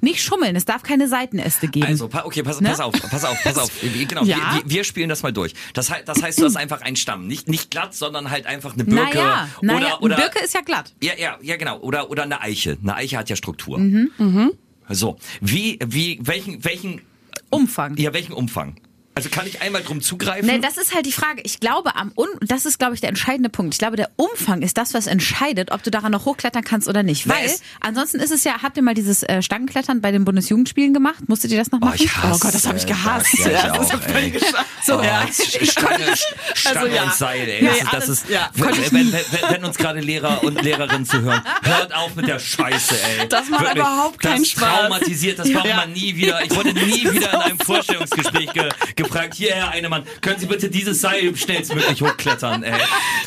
[0.00, 0.54] nicht schummeln.
[0.54, 1.86] Es darf keine Seitenäste geben.
[1.86, 2.68] Also, pa- okay, pass, Ne?
[2.68, 3.70] pass auf, pass auf, pass auf.
[3.82, 4.60] Wir- Genau, Ja.
[4.62, 5.54] wir, wir, spielen das mal durch.
[5.72, 7.26] Das, das heißt, du hast einfach einen Stamm.
[7.26, 9.16] Nicht, nicht glatt, sondern halt einfach eine Birke.
[9.16, 10.92] naja, naja, oder, oder, Birke ist ja glatt.
[11.02, 11.78] Ja, ja, ja, genau.
[11.78, 12.76] Oder, oder eine Eiche.
[12.82, 13.78] Eine Eiche hat ja Struktur.
[13.78, 14.52] Mhm.
[14.90, 15.16] So.
[15.40, 17.00] Wie, wie, welchen, welchen,
[17.48, 17.96] Umfang.
[17.96, 18.76] ja, welchen Umfang?
[19.16, 20.46] Also kann ich einmal drum zugreifen?
[20.46, 21.40] Nee, das ist halt die Frage.
[21.44, 23.74] Ich glaube, am Un das ist, glaube ich, der entscheidende Punkt.
[23.74, 27.02] Ich glaube, der Umfang ist das, was entscheidet, ob du daran noch hochklettern kannst oder
[27.04, 27.28] nicht.
[27.28, 30.92] Weil es- ansonsten ist es ja, habt ihr mal dieses äh, Stangenklettern bei den Bundesjugendspielen
[30.92, 31.28] gemacht?
[31.28, 31.96] Musstet ihr das noch Oh, machen?
[32.00, 33.26] ich hasse Oh Gott, das hab ich gehasst.
[33.38, 34.40] Das, ja, ich Ja, das auch, ey.
[34.84, 35.26] So, oh, ja.
[35.32, 36.16] Stange,
[36.54, 37.02] Stange Also, ja.
[37.04, 37.62] und Seil, ey.
[37.62, 40.60] Nee, Das, ist- das alles- ist, ja, wenn, wenn, wenn, wenn uns gerade Lehrer und
[40.60, 43.28] Lehrerinnen zuhören, hört auf mit der Scheiße, ey.
[43.28, 44.80] Das macht Wirklich, überhaupt keinen das Spaß.
[44.80, 45.62] traumatisiert, das Ja.
[45.76, 46.42] man nie wieder.
[46.44, 48.68] Ich wurde nie wieder in einem Vorstellungsgespräch ge
[49.04, 52.72] gefragt, hier, Herr Einemann, können Sie bitte dieses Seil schnellstmöglich hochklettern, ey.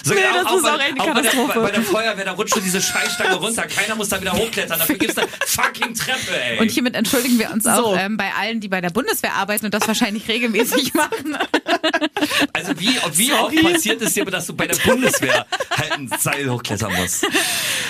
[0.04, 1.60] So, Nee, das ist bei, auch eine auch bei der, Katastrophe.
[1.62, 4.96] bei der Feuerwehr, da rutscht schon diese Scheißstange runter, keiner muss da wieder hochklettern, dafür
[4.98, 6.60] gibt's eine fucking Treppe, ey.
[6.60, 7.96] Und hiermit entschuldigen wir uns auch So.
[7.96, 11.38] ähm, bei allen, die bei der Bundeswehr arbeiten und das wahrscheinlich regelmäßig machen.
[12.54, 15.46] Also wie, wie oft passiert es dir, dass du bei der Bundeswehr
[15.78, 17.26] halt ein Seil hochklettern musst?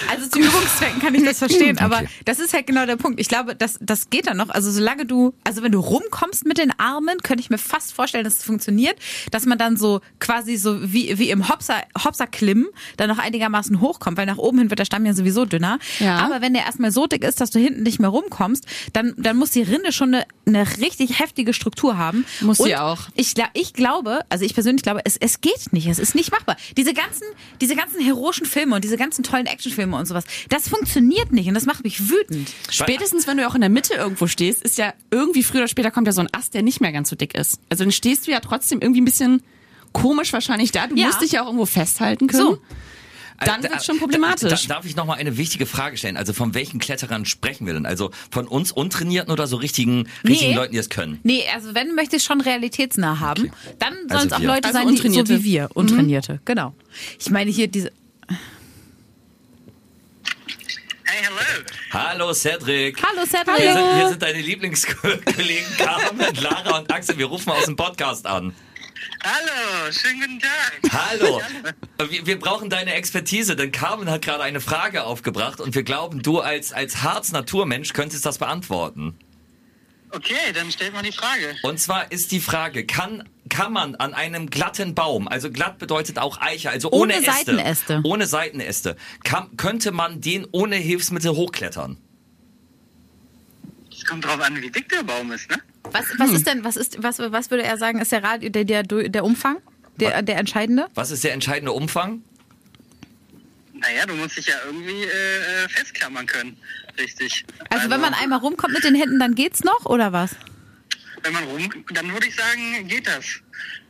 [0.09, 2.07] Also zu Übungszwecken kann ich das verstehen, aber Okay.
[2.25, 3.19] das ist halt genau der Punkt.
[3.19, 4.49] Ich glaube, das, das geht dann noch.
[4.49, 8.23] Also solange du, also wenn du rumkommst mit den Armen, könnte ich mir fast vorstellen,
[8.23, 8.97] dass es funktioniert,
[9.31, 13.81] dass man dann so quasi so wie, wie im Hopser, Hopser Klimmen dann noch einigermaßen
[13.81, 15.79] hochkommt, weil nach oben hin wird der Stamm ja sowieso dünner.
[15.99, 16.17] Ja.
[16.17, 19.37] Aber wenn der erstmal so dick ist, dass du hinten nicht mehr rumkommst, dann, dann
[19.37, 22.25] muss die Rinde schon eine eine richtig heftige Struktur haben.
[22.41, 23.09] Muss Und sie auch.
[23.15, 25.87] Ich, ich glaube, also ich persönlich glaube, es, es geht nicht.
[25.87, 26.55] Es ist nicht machbar.
[26.77, 27.23] Diese ganzen,
[27.61, 31.53] diese ganzen heroischen Filme und diese ganzen tollen Actionfilme und sowas, das funktioniert nicht und
[31.53, 32.49] das macht mich wütend.
[32.69, 35.91] Spätestens, wenn du auch in der Mitte irgendwo stehst, ist ja irgendwie früher oder später
[35.91, 37.59] kommt ja so ein Ast, der nicht mehr ganz so dick ist.
[37.69, 39.43] Also dann stehst du ja trotzdem irgendwie ein bisschen
[39.93, 40.87] komisch wahrscheinlich da.
[40.87, 41.07] Du Ja.
[41.07, 42.43] musst dich ja auch irgendwo festhalten können.
[42.43, 42.57] So.
[43.45, 44.65] Dann Äh, wird's schon problematisch.
[44.67, 46.17] Da, darf ich noch mal eine wichtige Frage stellen?
[46.17, 47.85] Also von welchen Kletterern sprechen wir denn?
[47.85, 50.55] Also von uns Untrainierten oder so richtigen, richtigen Nee.
[50.55, 51.19] Leuten, die es können?
[51.21, 54.47] Nee, also wenn möchte ich schon realitätsnah haben, dann sollen Also es auch wir.
[54.47, 56.73] Leute Also sein, die, so wie wir, Untrainierte, genau.
[57.19, 57.91] Ich meine hier diese,
[61.19, 61.63] Hello.
[61.93, 63.01] Hallo Cedric.
[63.01, 63.57] Hallo Cedric.
[63.57, 67.17] Wir sind, wir sind deine Lieblingskollegen Carmen, Lara und Axel.
[67.17, 68.53] Wir rufen aus dem Podcast an.
[69.23, 70.79] Hallo, schönen guten Tag.
[70.91, 71.41] Hallo.
[72.07, 76.21] Wir, wir brauchen deine Expertise, denn Carmen hat gerade eine Frage aufgebracht und wir glauben,
[76.21, 79.17] du als, als Harz-Naturmensch könntest das beantworten.
[80.11, 81.55] Okay, dann stellt mal die Frage.
[81.63, 86.19] Und zwar ist die Frage, kann, kann man an einem glatten Baum, also glatt bedeutet
[86.19, 88.01] auch Eiche, also ohne, Ohne Äste, Seitenäste.
[88.03, 91.97] ohne Seitenäste, kann, könnte man den ohne Hilfsmittel hochklettern?
[93.91, 95.57] Es kommt drauf an, wie dick der Baum ist, ne?
[95.91, 98.65] Was, was ist denn, was ist, was, was würde er sagen, ist der Radio, der,
[98.65, 99.57] der, der Umfang?
[99.99, 100.87] Der, der entscheidende?
[100.93, 102.21] Was ist der entscheidende Umfang?
[103.73, 106.57] Naja, du musst dich ja irgendwie äh, äh, festklammern können.
[106.99, 107.45] Richtig.
[107.69, 110.31] Also wenn man einmal rumkommt mit den Händen, dann geht's noch, oder was?
[111.23, 113.25] Wenn man rum, dann würde ich sagen, geht das.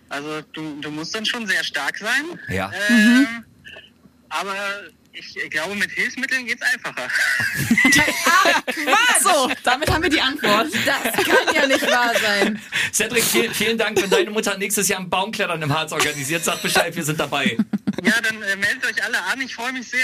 [0.10, 2.40] Also du, du musst dann schon sehr stark sein.
[2.50, 2.72] Ja.
[2.90, 3.44] Ähm,
[4.30, 4.56] Aber
[5.12, 7.08] ich glaube, mit Hilfsmitteln geht's einfacher.
[9.22, 10.68] So, damit haben wir die Antwort.
[10.86, 12.62] Das kann ja nicht wahr sein.
[12.94, 14.00] Cedric, vielen, vielen Dank.
[14.02, 17.58] Wenn deine Mutter nächstes Jahr ein Baumklettern im Harz organisiert, sag Bescheid, wir sind dabei.
[18.04, 19.42] ja, dann äh, meldet euch alle an.
[19.42, 20.00] Ich freue mich sehr.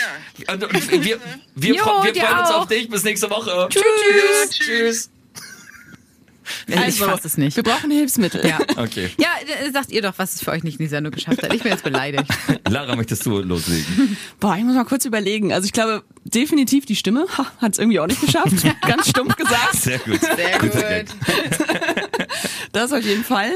[0.53, 1.19] Und, und wir
[1.55, 2.61] wir, Jo, wir freuen uns auch.
[2.61, 2.89] auf dich.
[2.89, 3.69] Bis nächste Woche.
[3.69, 4.49] Tschüss.
[4.49, 5.05] Tschüss.
[5.05, 5.22] ich
[6.75, 7.55] Also, fass es nicht.
[7.55, 8.45] Wir brauchen Hilfsmittel.
[8.47, 8.59] Ja.
[8.75, 9.09] Okay.
[9.17, 9.29] Ja,
[9.65, 11.53] äh, sagt ihr doch, was es für euch nicht in die Sendung geschafft hat.
[11.53, 12.25] Ich bin jetzt beleidigt.
[12.69, 14.17] Lara, möchtest du loslegen?
[14.39, 15.53] Boah, ich muss mal kurz überlegen.
[15.53, 17.27] Also ich glaube, definitiv die Stimme
[17.59, 18.55] hat es irgendwie auch nicht geschafft.
[18.81, 19.75] Ganz stumpf gesagt.
[19.75, 20.19] Sehr gut.
[20.21, 21.15] Sehr gut.
[22.71, 23.51] Das auf jeden Fall.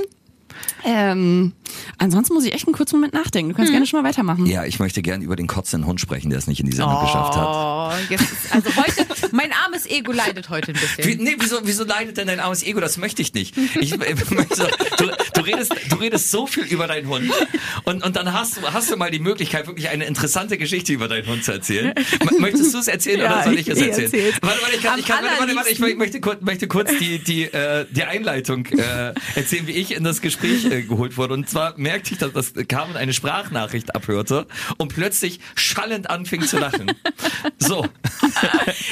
[0.84, 1.54] Ähm,
[1.97, 3.52] ansonsten muss ich echt einen kurzen Moment nachdenken.
[3.52, 4.45] Du kannst gerne schon mal weitermachen.
[4.45, 7.00] Ja, ich möchte gern über den kotzenden Hund sprechen, der es nicht in die Sendung
[7.02, 7.47] geschafft hat.
[7.47, 11.23] Oh, jetzt also heute, mein armes Ego leidet heute ein Wie, bisschen.
[11.23, 12.80] nee, wieso, wieso leidet denn dein armes Ego?
[12.80, 13.56] Das möchte ich nicht.
[13.80, 13.97] Ich, äh,
[14.30, 17.32] möchte, du, du, redest, du redest so viel über deinen Hund
[17.84, 21.08] und, und dann hast du, hast du mal die Möglichkeit, wirklich eine interessante Geschichte über
[21.08, 21.93] deinen Hund zu erzählen.
[22.39, 24.34] Möchtest du es erzählen Ja, oder soll ich es erzählen?
[24.41, 27.19] Warte, warte, ich, kann, ich, kann, warte, warte, warte, ich möchte, kurz, möchte kurz die,
[27.19, 31.34] die, äh, die Einleitung äh, erzählen, wie ich in das Gespräch äh, geholt wurde.
[31.34, 36.58] Und zwar merkte ich, dass, dass Carmen eine Sprachnachricht abhörte und plötzlich schallend anfing zu
[36.60, 36.92] lachen.
[37.60, 37.86] So.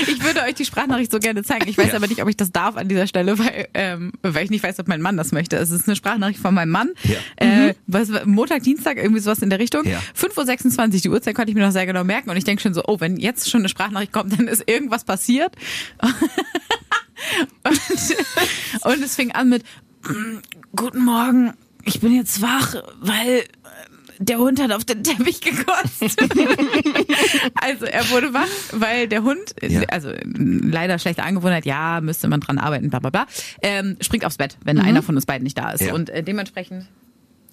[0.07, 1.67] Ich würde euch die Sprachnachricht so gerne zeigen.
[1.67, 1.95] Ich weiß Ja.
[1.95, 4.79] aber nicht, ob ich das darf an dieser Stelle, weil, ähm, weil ich nicht weiß,
[4.79, 5.57] ob mein Mann das möchte.
[5.57, 6.89] Es ist eine Sprachnachricht von meinem Mann.
[7.03, 7.17] Ja.
[7.37, 9.83] Äh, was, Montag, Dienstag, irgendwie sowas in der Richtung.
[9.85, 9.99] Ja.
[10.19, 12.29] 5.26 Uhr, die Uhrzeit konnte ich mir noch sehr genau merken.
[12.29, 15.03] Und ich denke schon so, oh, wenn jetzt schon eine Sprachnachricht kommt, dann ist irgendwas
[15.03, 15.53] passiert.
[17.63, 17.79] und,
[18.83, 19.63] und es fing an mit,
[20.07, 20.37] "Mm,
[20.75, 21.53] guten Morgen,
[21.85, 23.43] ich bin jetzt wach, weil äh,
[24.19, 26.01] der Hund hat auf den Teppich gekotzt.
[27.61, 29.81] also er wurde wach, weil der Hund, Ja.
[29.89, 33.27] also äh, leider schlechte Angewohnheit, ja, müsste man dran arbeiten, bla bla bla,
[33.61, 35.81] ähm, springt aufs Bett, wenn einer von uns beiden nicht da ist.
[35.81, 35.93] Ja.
[35.93, 36.87] Und äh, dementsprechend,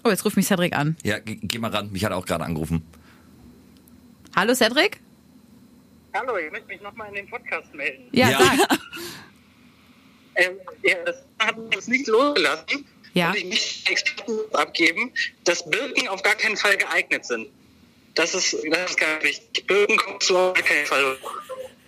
[0.04, 0.96] oh, jetzt ruft mich Cedric an.
[1.02, 1.90] Ja, ge- geh mal ran.
[1.92, 2.82] Mich hat er auch gerade angerufen.
[4.34, 5.00] Hallo Cedric?
[6.14, 8.04] Hallo, ich möchte mich nochmal in den Podcast melden.
[8.12, 8.38] Ja, Ja.
[8.38, 8.78] sag.
[10.34, 12.86] Ähm, ja, das hat uns nicht losgelassen.
[13.14, 13.30] Ja.
[13.30, 15.12] Und ich nicht Experten abgeben,
[15.44, 17.48] dass Birken auf gar keinen Fall geeignet sind.
[18.14, 19.66] Das ist, das ist ganz wichtig.
[19.66, 21.34] Birken kommt zu auf gar keinen Fall hoch.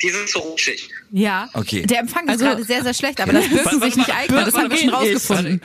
[0.03, 0.89] Die sind zu rutschig.
[1.13, 1.49] Ja.
[1.55, 1.83] Okay.
[1.87, 4.55] Der Empfang ist Also- gerade sehr, sehr schlecht, aber das Birken sich nicht eignet, das
[4.55, 5.63] haben wir schon rausgefunden.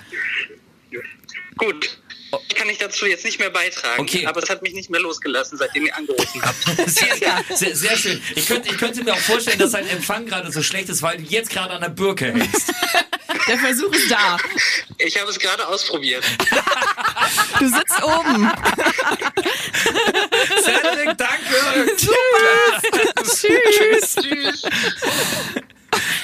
[1.58, 2.00] Gut.
[2.48, 4.02] Ich kann ich dazu jetzt nicht mehr beitragen.
[4.02, 4.26] Okay.
[4.26, 6.89] Aber es hat mich nicht mehr losgelassen, seitdem ihr angerufen habt.
[6.89, 7.15] Sehr,
[7.56, 8.22] sehr, sehr schön.
[8.36, 11.18] Ich könnte, ich könnte mir auch vorstellen, dass dein Empfang gerade so schlecht ist, weil
[11.18, 12.74] du jetzt gerade an der Birke hängst.
[13.48, 14.38] Der Versuch ist da.
[14.98, 16.24] Ich habe es gerade ausprobiert.
[17.60, 18.52] Du sitzt oben.
[20.62, 21.96] Cedric, danke.
[23.26, 24.15] Tschüss.
[24.15, 24.62] Tschüss.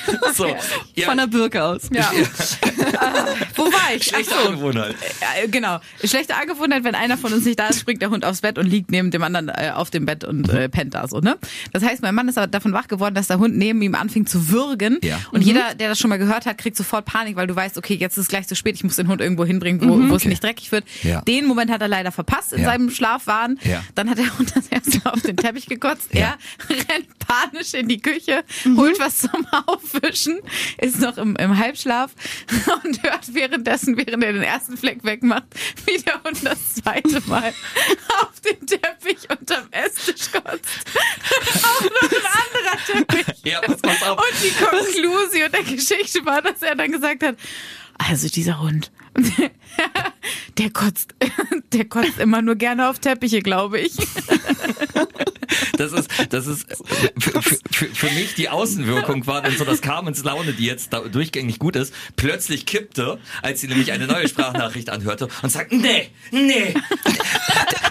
[0.36, 0.48] So,
[0.96, 1.84] ja, Von der Birke aus.
[1.94, 2.12] Ja.
[3.56, 4.04] Wo war ich?
[4.04, 4.50] Schlechte so.
[4.50, 4.96] Angewohnheit.
[5.22, 5.80] Ja, genau.
[6.04, 8.66] Schlechte Angewohnheit, wenn einer von uns nicht da ist, springt der Hund aufs Bett und
[8.66, 11.38] liegt neben dem anderen äh, auf dem Bett und äh, pennt da so, ne?
[11.72, 14.26] Das heißt, mein Mann ist aber davon wach geworden, dass der Hund neben ihm anfing
[14.26, 15.00] zu würgen.
[15.04, 15.20] Ja.
[15.32, 17.96] Und jeder, der das schon mal gehört hat, kriegt sofort Panik, weil du weißt, okay,
[17.96, 20.26] jetzt ist es gleich zu spät, ich muss den Hund irgendwo hinbringen, wo, wo es
[20.26, 20.30] Okay.
[20.30, 20.86] nicht dreckig wird.
[21.04, 21.22] Ja.
[21.22, 22.70] Den Moment hat er leider verpasst in Ja.
[22.72, 23.60] seinem Schlafwahn.
[23.64, 23.84] Ja.
[23.96, 26.10] Dann hat der Hund das erste Mal auf den Teppich gekotzt.
[26.14, 26.36] Ja.
[26.68, 28.44] Er rennt panisch in die Küche,
[28.76, 30.40] holt was zum Aufwischen Menschen
[30.78, 32.12] ist noch im, im Halbschlaf
[32.84, 35.46] und hört währenddessen, während er den ersten Fleck wegmacht,
[35.86, 37.54] wie der Hund das zweite Mal
[38.22, 40.66] auf den Teppich unterm Esstisch kotzt.
[41.64, 43.44] Auch noch ein anderer Teppich.
[43.44, 43.60] Ja.
[43.62, 43.80] Und
[44.44, 47.38] die Konklusion der Geschichte war, dass er dann gesagt hat,
[47.98, 48.92] also dieser Hund,
[50.58, 51.16] der kotzt,
[51.72, 53.96] der kotzt immer nur gerne auf Teppiche, glaube ich.
[55.78, 56.66] Das ist, das ist
[57.20, 61.00] für, für, für, mich die Außenwirkung war dann so, dass Carmens Laune, die jetzt da
[61.02, 66.10] durchgängig gut ist, plötzlich kippte, als sie nämlich eine neue Sprachnachricht anhörte und sagte, nee,
[66.32, 66.74] nee,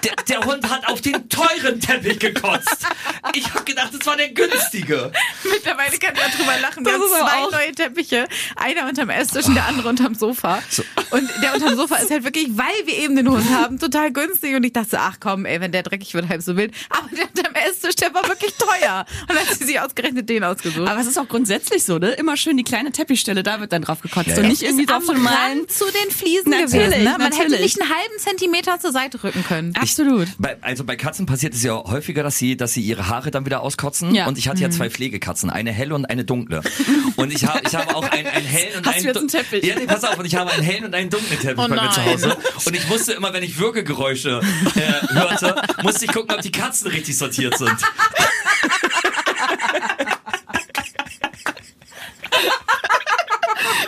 [0.05, 2.87] der, der Hund hat auf den teuren Teppich gekotzt.
[3.35, 5.13] Ich habe gedacht, es war der günstige.
[5.51, 6.85] Mittlerweile kann er drüber lachen.
[6.85, 8.29] Wir Das haben zwei auch- neue Teppiche.
[8.57, 10.63] Einer unterm Esstisch und der andere unterm Sofa.
[11.11, 14.55] Und der unterm Sofa ist halt wirklich, weil wir eben den Hund haben, total günstig.
[14.55, 16.73] Und ich dachte, ach komm, ey, wenn der dreckig wird, halb so wild.
[16.91, 19.05] Aber der unterm Esstisch, der war wirklich teuer.
[19.23, 20.89] Und dann hat sie sich ausgerechnet den ausgesucht.
[20.89, 22.11] Aber es ist auch grundsätzlich so, ne?
[22.13, 24.29] Immer schön die kleine Teppichstelle, da wird dann drauf gekotzt.
[24.29, 25.59] Ja, und nicht irgendwie so am auf so normalen.
[25.61, 27.05] Rand zu den Fliesen Natürlich, gewesen.
[27.05, 27.11] Ne?
[27.19, 27.61] Man hätte natürlich.
[27.63, 29.75] nicht einen halben Zentimeter zur Seite rücken können.
[29.77, 30.29] Absolut.
[30.39, 33.45] Bei, also bei Katzen passiert es ja häufiger, dass sie, dass sie ihre Haare dann
[33.47, 34.15] wieder auskotzen.
[34.15, 34.27] Ja.
[34.27, 36.63] Und ich hatte ja zwei Pflegekatzen, eine helle und eine dunkle.
[37.17, 39.29] Und ich habe, ich habe auch einen, einen hellen und Hast einen du jetzt einen
[39.29, 39.65] dun- Teppich?
[39.65, 40.19] Ja, nee, pass auf.
[40.19, 42.05] Und ich habe einen hellen und einen dunklen Teppich Oh bei mir zu.
[42.05, 42.37] Hause.
[42.65, 44.41] Und ich musste immer, wenn ich Würgegeräusche
[44.75, 47.64] äh, hörte, musste ich gucken, ob die Katzen richtig sortiert sind.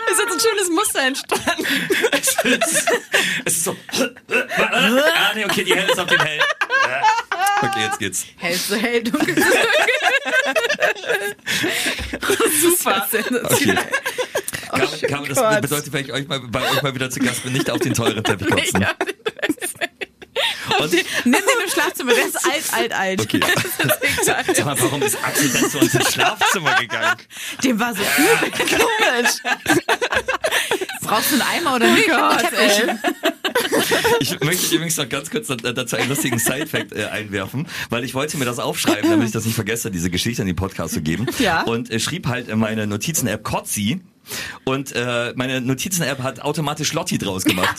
[0.07, 1.67] Es ist jetzt ein schönes Muster entstanden.
[2.13, 2.87] Es ist,
[3.45, 3.77] es ist so.
[4.59, 6.43] Ah, nee, okay, die helle ist auf den hellen.
[7.63, 8.25] Okay, jetzt geht's.
[8.37, 9.43] Hell zu hell, dunkel zu
[12.77, 13.07] Super.
[13.11, 13.43] dunkel.
[14.69, 15.61] Kann, kann man das Gott.
[15.63, 17.95] bedeutet, wenn ich euch mal, bei euch mal wieder zu Gast bin, nicht auf den
[17.95, 18.83] teuren Teppich kotzen.
[18.83, 18.91] Ja.
[21.25, 23.21] Nimm den im Schlafzimmer, der ist alt, alt, alt.
[23.23, 23.41] Okay.
[24.23, 27.17] Sag mal, warum ist Axel denn zu uns ins Schlafzimmer gegangen?
[27.63, 29.31] Dem war so komisch.
[31.03, 32.09] Brauchst du einen Eimer oder nicht?
[32.09, 32.97] Ey.
[34.21, 38.37] Ich möchte übrigens noch ganz kurz dazu einen lustigen Side-Fact äh, einwerfen, weil ich wollte
[38.37, 41.27] mir das aufschreiben, damit ich das nicht vergesse, diese Geschichte in den Podcast zu geben.
[41.39, 41.63] Ja.
[41.63, 44.01] Und äh, schrieb halt in meine Notizen-App Kotzi.
[44.65, 47.77] Und äh, meine Notizen-App hat automatisch Lotti draus gemacht.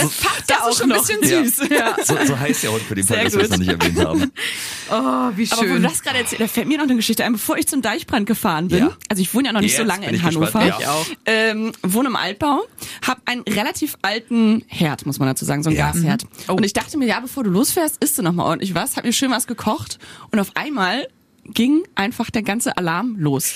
[0.00, 0.12] So, so,
[0.46, 1.44] Das ist schon ein bisschen Ja.
[1.44, 1.68] süß.
[1.70, 1.96] Ja.
[2.04, 4.32] so, so heißt der Hund für den Fall, dass wir es noch nicht erwähnt haben.
[4.90, 5.82] Oh, wie Aber wo du schön.
[5.82, 8.68] das gerade erzählt, da fällt mir noch eine Geschichte ein, bevor ich zum Deichbrand gefahren
[8.68, 8.78] bin.
[8.80, 8.96] Ja.
[9.08, 10.22] Also ich wohne ja noch nicht so Jetzt lange bin in.
[10.22, 10.66] Hannover.
[10.66, 10.76] Ja.
[10.78, 11.06] Ich auch.
[11.24, 12.60] Ähm, wohne im Altbau,
[13.06, 15.92] habe einen relativ alten Herd, muss man dazu sagen, so einen Ja.
[15.92, 16.24] Gasherd.
[16.48, 16.52] Oh.
[16.54, 19.04] Und ich dachte mir, ja, bevor du losfährst, isst du noch mal ordentlich was, hab
[19.04, 19.98] mir schön was gekocht
[20.30, 21.08] und auf einmal
[21.46, 23.52] ging einfach der ganze Alarm los.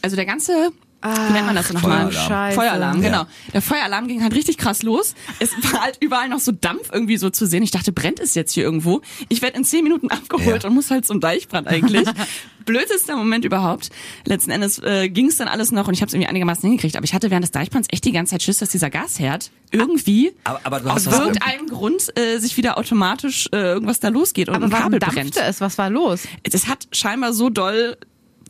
[0.00, 0.70] Also der ganze
[1.02, 2.10] wie nennt man das nochmal?
[2.12, 2.52] Feueralarm.
[2.54, 3.18] Feueralarm, genau.
[3.22, 3.28] Ja.
[3.54, 5.14] Der Feueralarm ging halt richtig krass los.
[5.38, 7.62] Es war halt überall noch so Dampf irgendwie so zu sehen.
[7.62, 9.00] Ich dachte, brennt es jetzt hier irgendwo?
[9.28, 10.68] Ich werde in zehn Minuten abgeholt Ja.
[10.68, 12.06] und muss halt zum Deichbrand eigentlich.
[12.66, 13.88] Blödester Moment überhaupt.
[14.26, 16.96] Letzten Endes äh, ging es dann alles noch und ich habe es irgendwie einigermaßen hingekriegt.
[16.96, 20.32] Aber ich hatte während des Deichbrands echt die ganze Zeit Schiss, dass dieser Gasherd irgendwie
[20.44, 24.66] Aber, aber aus irgendeinem Grund äh, sich wieder automatisch äh, irgendwas da losgeht und Aber
[24.66, 25.36] ein warum Kabel dampfte brennt.
[25.38, 25.60] es?
[25.62, 26.24] Was war los?
[26.42, 27.96] Es hat scheinbar so doll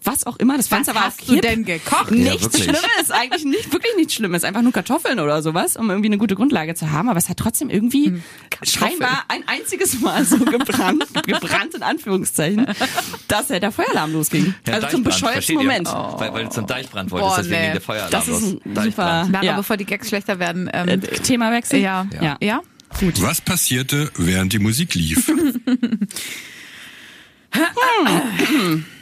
[0.02, 2.10] was auch immer, das Fenster war hast du denn gekocht?
[2.10, 2.62] Ja, Nichts wirklich.
[2.64, 4.44] Schlimmes, eigentlich nicht, wirklich nichts Schlimmes.
[4.44, 7.08] Einfach nur Kartoffeln oder sowas, um irgendwie eine gute Grundlage zu haben.
[7.08, 8.22] Aber es hat trotzdem irgendwie Hm,
[8.62, 12.66] scheinbar ein einziges Mal so gebrannt, gebrannt in Anführungszeichen,
[13.28, 14.54] dass ja der Feueralarm losging.
[14.66, 15.54] Ja, also zum bescheuerten?
[15.56, 15.88] Moment.
[15.88, 17.72] Weil, weil du zum Deichbrand wolltest, Boah, deswegen nee.
[17.72, 18.42] der Feueralarm Das ist los.
[18.64, 19.26] ein Deichbrand.
[19.26, 19.56] super Lara, Ja.
[19.56, 20.70] bevor die Gags schlechter werden.
[20.72, 21.80] Ähm, Äh, Themawechsel?
[21.80, 22.06] ja.
[22.20, 22.36] ja.
[22.40, 22.60] ja.
[23.20, 25.30] Was passierte, während die Musik lief?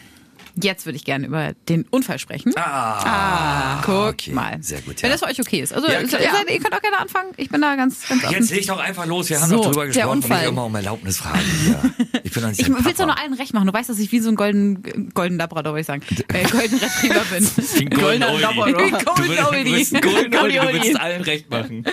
[0.62, 2.52] Jetzt würde ich gerne über den Unfall sprechen.
[2.56, 4.32] Ah, Guck okay.
[4.32, 4.56] mal.
[4.62, 5.14] Sehr gut, Wenn ja.
[5.16, 5.72] das für euch okay ist.
[5.72, 6.20] Also Ja, ihr, klar.
[6.20, 7.30] seid- ihr könnt auch gerne anfangen.
[7.36, 8.34] Ich bin da ganz, ganz offen.
[8.34, 9.28] Jetzt leg doch einfach los.
[9.30, 11.80] Wir haben So, doch drüber gesprochen ich immer um Erlaubnis fragen hier.
[12.24, 13.66] Ich bin doch nicht Ich will es noch allen recht machen.
[13.66, 16.02] Du weißt, dass ich wie so ein golden, golden Labrador, würde ich sagen.
[16.32, 17.44] Äh, golden Retriever bin.
[17.74, 18.20] Wie ein Golden.
[18.20, 18.66] Labrador.
[18.98, 19.84] Du Golden du Oldie.
[19.84, 20.96] Du Golden willst Oldie.
[20.96, 21.84] allen recht machen.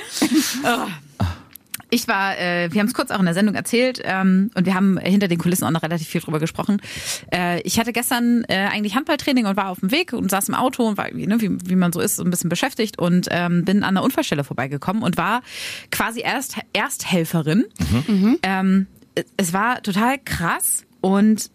[1.89, 4.74] Ich war, äh, wir haben es kurz auch in der Sendung erzählt ähm, und wir
[4.74, 6.82] haben hinter den Kulissen auch noch relativ viel drüber gesprochen.
[7.34, 10.56] Äh, ich hatte gestern äh, eigentlich Handballtraining und war auf dem Weg und saß im
[10.56, 13.28] Auto und war irgendwie, ne, wie, wie man so ist, so ein bisschen beschäftigt und
[13.32, 15.41] ähm, bin an der Unfallstelle vorbeigekommen und war
[15.91, 17.65] quasi erst Ersthelferin.
[18.43, 18.88] Ähm,
[19.38, 21.50] es war total krass und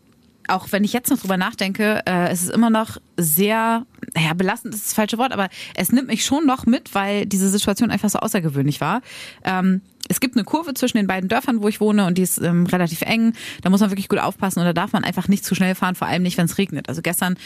[0.51, 4.75] auch wenn ich jetzt noch drüber nachdenke, äh, es ist immer noch sehr, naja, belastend
[4.75, 8.11] ist das falsche Wort, aber es nimmt mich schon noch mit, weil diese Situation einfach
[8.11, 9.01] so außergewöhnlich war.
[9.45, 12.39] Ähm, es gibt eine Kurve zwischen den beiden Dörfern, wo ich wohne und die ist
[12.39, 13.33] ähm, relativ eng.
[13.63, 15.95] Da muss man wirklich gut aufpassen und da darf man einfach nicht zu schnell fahren,
[15.95, 16.89] vor allem nicht, wenn es regnet.
[16.89, 17.37] Also gestern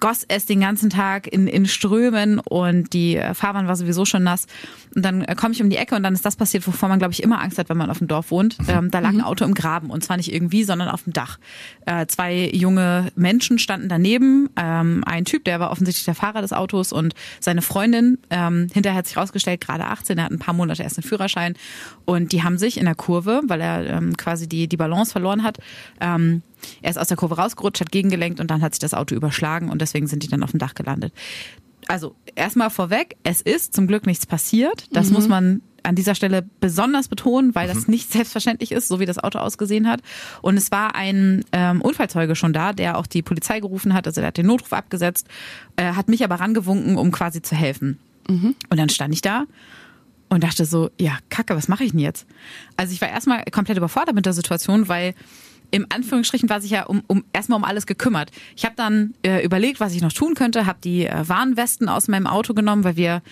[0.00, 4.46] goss es den ganzen Tag in, in Strömen und die Fahrbahn war sowieso schon nass.
[4.94, 6.98] Und dann äh, komme ich um die Ecke und dann ist das passiert, wovor man,
[6.98, 8.56] glaube ich, immer Angst hat, wenn man auf dem Dorf wohnt.
[8.68, 11.38] Ähm, da lag ein Auto im Graben und zwar nicht irgendwie, sondern auf dem Dach.
[11.86, 14.50] Äh, zwei junge Menschen standen daneben.
[14.56, 18.98] Ähm, ein Typ, der war offensichtlich der Fahrer des Autos und seine Freundin, ähm, hinterher
[18.98, 21.54] hat sich rausgestellt, gerade 18, er hat ein paar Monate erst den Führerschein
[22.04, 25.42] und die haben sich in der Kurve, weil er ähm, quasi die, die Balance verloren
[25.42, 25.58] hat,
[26.00, 26.42] ähm,
[26.82, 29.70] er ist aus der Kurve rausgerutscht, hat gegengelenkt und dann hat sich das Auto überschlagen
[29.70, 31.12] und deswegen sind die dann auf dem Dach gelandet.
[31.86, 34.84] Also erstmal vorweg, es ist zum Glück nichts passiert.
[34.92, 39.06] Das muss man an dieser Stelle besonders betonen, weil das nicht selbstverständlich ist, so wie
[39.06, 40.02] das Auto ausgesehen hat.
[40.42, 44.20] Und es war ein ähm, Unfallzeuge schon da, der auch die Polizei gerufen hat, also
[44.20, 45.28] der hat den Notruf abgesetzt,
[45.76, 47.98] äh, hat mich aber rangewunken, um quasi zu helfen.
[48.68, 49.44] Und dann stand ich da
[50.28, 52.26] und dachte so, ja, kacke, was mache ich denn jetzt?
[52.76, 55.14] Also ich war erstmal komplett überfordert mit der Situation, weil
[55.70, 58.30] im Anführungsstrichen war sich ja um, um erstmal um alles gekümmert.
[58.56, 62.08] Ich habe dann äh, überlegt, was ich noch tun könnte, habe die äh, Warnwesten aus
[62.08, 63.22] meinem Auto genommen, weil wir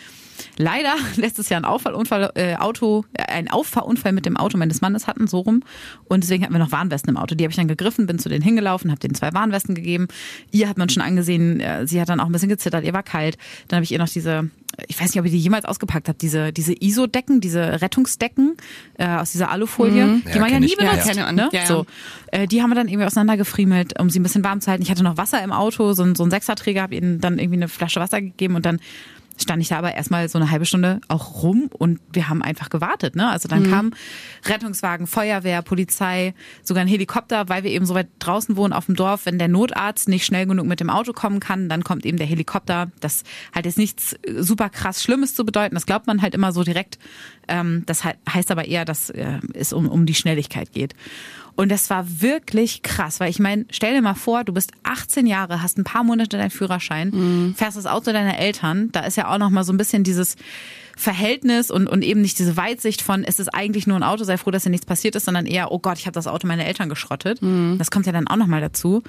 [0.58, 5.06] leider letztes Jahr einen Auffallunfall, äh, Auto, äh, einen Auffahrunfall mit dem Auto meines Mannes
[5.06, 5.62] hatten, so rum.
[6.08, 7.34] Und deswegen hatten wir noch Warnwesten im Auto.
[7.34, 10.08] Die habe ich dann gegriffen, bin zu denen hingelaufen, habe denen zwei Warnwesten gegeben.
[10.50, 13.02] Ihr hat man schon angesehen, äh, sie hat dann auch ein bisschen gezittert, ihr war
[13.02, 13.36] kalt.
[13.68, 14.50] Dann habe ich ihr noch diese,
[14.88, 18.56] ich weiß nicht, ob ihr die jemals ausgepackt habt, diese, diese ISO-Decken, diese Rettungsdecken
[18.98, 20.76] äh, aus dieser Alufolie, die Ja, man ja nie ich.
[20.76, 21.06] Benutzt.
[21.14, 21.48] ne?
[21.52, 21.66] Ja, ja.
[21.66, 21.86] So.
[22.32, 24.82] Äh, die haben wir dann irgendwie auseinandergefriemelt, um sie ein bisschen warm zu halten.
[24.82, 27.56] Ich hatte noch Wasser im Auto, so ein, so ein Sechserträger, habe ihnen dann irgendwie
[27.58, 28.80] eine Flasche Wasser gegeben und dann
[29.38, 32.70] stand ich da aber erstmal so eine halbe Stunde auch rum und wir haben einfach
[32.70, 33.16] gewartet.
[33.16, 33.28] Ne?
[33.28, 33.92] Also dann kam
[34.44, 38.96] Rettungswagen, Feuerwehr, Polizei, sogar ein Helikopter, weil wir eben so weit draußen wohnen auf dem
[38.96, 39.26] Dorf.
[39.26, 42.26] Wenn der Notarzt nicht schnell genug mit dem Auto kommen kann, dann kommt eben der
[42.26, 42.90] Helikopter.
[43.00, 45.74] Das hat jetzt nichts äh, super krass Schlimmes zu bedeuten.
[45.74, 46.98] Das glaubt man halt immer so direkt.
[47.48, 50.94] Ähm, das he- heißt aber eher, dass äh, es um, um die Schnelligkeit geht.
[51.56, 55.26] Und das war wirklich krass, weil ich meine, stell dir mal vor, du bist 18
[55.26, 59.32] Jahre, hast ein paar Monate deinen Führerschein, fährst das Auto deiner Eltern, da ist ja
[59.32, 60.36] auch noch mal so ein bisschen dieses
[60.98, 64.36] Verhältnis und, und eben nicht diese Weitsicht von, es ist eigentlich nur ein Auto, sei
[64.38, 66.64] froh, dass dir nichts passiert ist, sondern eher, oh Gott, ich habe das Auto meiner
[66.66, 67.40] Eltern geschrottet.
[67.78, 69.02] Das kommt ja dann auch noch mal dazu.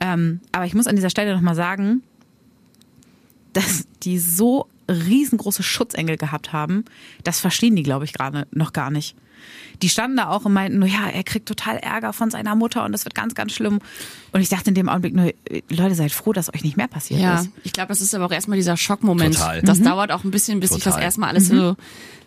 [0.00, 2.02] Ähm, aber ich muss an dieser Stelle noch mal sagen,
[3.52, 6.84] dass die so riesengroße Schutzengel gehabt haben,
[7.24, 9.16] das verstehen die, glaube ich, gerade noch gar nicht.
[9.82, 12.84] Die standen da auch und meinten nur, ja, er kriegt total Ärger von seiner Mutter
[12.84, 13.80] und das wird ganz, ganz schlimm.
[14.32, 15.32] Und ich dachte in dem Augenblick nur,
[15.70, 17.50] Leute, seid froh, dass euch nicht mehr passiert Ja, ist.
[17.64, 19.34] ich glaube, das ist aber auch erstmal dieser Schockmoment.
[19.34, 19.62] Total.
[19.62, 21.04] Das dauert auch ein bisschen, bis sich das Total.
[21.04, 21.76] erstmal alles so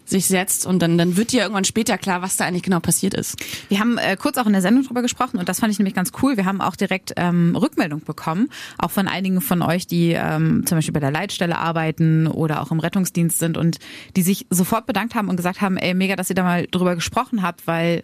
[0.06, 3.14] sich setzt und dann, dann wird dir irgendwann später klar, was da eigentlich genau passiert
[3.14, 3.36] ist.
[3.70, 5.96] Wir haben äh, kurz auch in der Sendung drüber gesprochen und das fand ich nämlich
[5.96, 6.38] ganz cool.
[6.38, 10.78] Wir haben auch direkt ähm, Rückmeldung bekommen, auch von einigen von euch, die ähm, zum
[10.78, 13.80] Beispiel bei der Leitstelle arbeiten oder auch im Rettungsdienst sind und
[14.16, 16.96] die sich sofort bedankt haben und gesagt haben, ey, mega, dass ihr da mal drüber
[16.96, 18.04] gesprochen habt, weil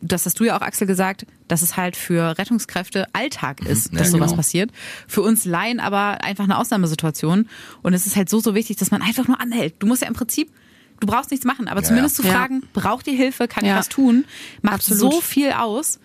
[0.00, 3.98] das hast du ja auch, Axel, gesagt, dass es halt für Rettungskräfte Alltag ist, Ja,
[3.98, 4.36] dass sowas genau.
[4.36, 4.70] passiert.
[5.06, 7.48] Für uns Laien aber einfach eine Ausnahmesituation.
[7.82, 9.74] Und es ist halt so, so wichtig, dass man einfach nur anhält.
[9.78, 10.50] Du musst ja im Prinzip,
[11.00, 12.22] du brauchst nichts machen, aber Ja, zumindest ja.
[12.24, 12.34] zu Ja.
[12.34, 14.24] fragen, braucht ihr Hilfe, kann ich was tun,
[14.62, 15.12] macht Absolut.
[15.12, 15.98] so viel aus.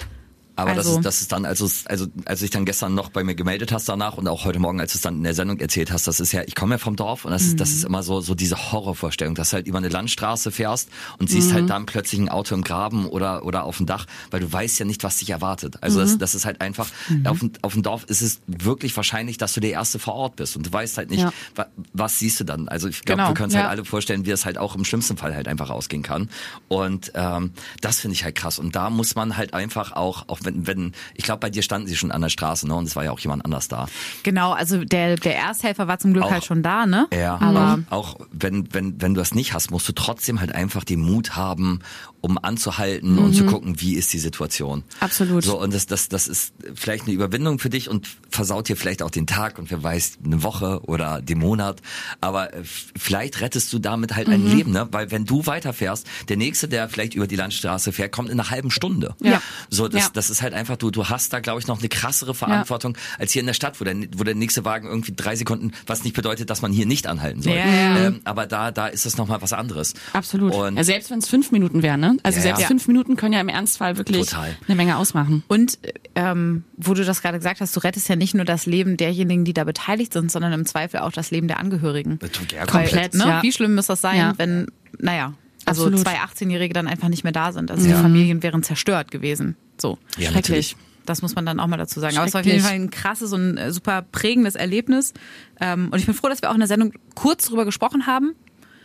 [0.62, 3.10] Aber das, Also- ist, das ist dann, also, also als du dich dann gestern noch
[3.10, 5.34] bei mir gemeldet hast danach und auch heute Morgen, als du es dann in der
[5.34, 7.70] Sendung erzählt hast, das ist ja, ich komme ja vom Dorf und das ist, das
[7.72, 11.54] ist immer so, so diese Horrorvorstellung, dass du halt über eine Landstraße fährst und siehst
[11.54, 14.80] halt dann plötzlich ein Auto im Graben oder, oder auf dem Dach, weil du weißt
[14.80, 15.78] ja nicht, was dich erwartet.
[15.82, 16.88] Also das, das ist halt einfach,
[17.26, 20.36] auf, dem, auf dem Dorf ist es wirklich wahrscheinlich, dass du der Erste vor Ort
[20.36, 21.32] bist und du weißt halt nicht, Ja.
[21.56, 22.68] wa, was siehst du dann.
[22.68, 23.62] Also ich glaube, Genau, wir können uns ja.
[23.62, 26.30] halt alle vorstellen, wie es halt auch im schlimmsten Fall halt einfach ausgehen kann.
[26.68, 27.52] Und ähm,
[27.82, 28.60] das finde ich halt krass.
[28.60, 31.88] Und da muss man halt einfach auch, auch wenn, wenn, ich glaube, bei dir standen
[31.88, 32.76] sie schon an der Straße, ne?
[32.76, 33.88] Und es war ja auch jemand anders da.
[34.24, 37.08] Genau, also der, der Ersthelfer war zum Glück Auch- halt schon da, ne?
[37.14, 40.54] Ja, Aber auch, auch wenn, wenn, wenn du das nicht hast, musst du trotzdem halt
[40.54, 41.80] einfach den Mut haben,
[42.22, 44.84] um anzuhalten und zu gucken, wie ist die Situation.
[45.00, 45.44] Absolut.
[45.44, 49.02] So, und das, das, das ist vielleicht eine Überwindung für dich und versaut dir vielleicht
[49.02, 51.82] auch den Tag und wer weiß, eine Woche oder den Monat.
[52.22, 54.88] Aber äh, vielleicht rettest du damit halt ein Leben, ne?
[54.92, 58.50] Weil wenn du weiterfährst, der nächste, der vielleicht über die Landstraße fährt, kommt in einer
[58.50, 59.16] halben Stunde.
[59.22, 59.42] Ja.
[59.70, 60.10] So, das, Ja.
[60.14, 63.32] das ist halt einfach, du, du hast da, glaube ich, noch eine krassere Verantwortung als
[63.32, 66.16] hier in der Stadt, wo der, wo der nächste Wagen irgendwie drei Sekunden, was nicht
[66.16, 67.54] bedeutet, dass man hier nicht anhalten soll.
[67.54, 67.98] Ja, ja.
[68.08, 69.94] Ähm, aber da, da ist es nochmal was anderes.
[70.14, 70.54] Absolut.
[70.54, 72.09] Und ja, selbst wenn es fünf Minuten wären, ne?
[72.24, 72.68] Also Ja, selbst ja.
[72.68, 74.56] fünf Minuten können ja im Ernstfall wirklich Total.
[74.68, 75.44] eine Menge ausmachen.
[75.48, 75.78] Und
[76.16, 79.46] ähm, wo du das gerade gesagt hast, du rettest ja nicht nur das Leben derjenigen,
[79.46, 82.20] die da beteiligt sind, sondern im Zweifel auch das Leben der Angehörigen.
[82.54, 83.14] Ja, Komplett.
[83.14, 83.26] Ne?
[83.26, 83.44] ja.
[83.44, 84.34] Wie schlimm muss das sein, Ja.
[84.38, 85.34] wenn, naja,
[85.66, 86.00] also Absolut.
[86.02, 87.70] zwei 18-Jährige dann einfach nicht mehr da sind.
[87.70, 87.96] Also Ja.
[87.98, 89.56] die Familien wären zerstört gewesen.
[89.80, 89.98] So.
[90.18, 90.36] Ja, Schrecklich.
[90.36, 90.76] natürlich.
[91.06, 92.18] Das muss man dann auch mal dazu sagen.
[92.18, 95.14] Aber es war auf jeden Fall ein krasses und äh, super prägendes Erlebnis.
[95.60, 98.36] Ähm, und ich bin froh, dass wir auch in der Sendung kurz drüber gesprochen haben.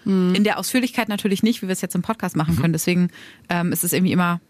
[0.05, 2.73] In der Ausführlichkeit natürlich nicht, wie wir es jetzt im Podcast machen können.
[2.73, 3.11] Deswegen
[3.49, 4.41] ähm, ist es irgendwie immer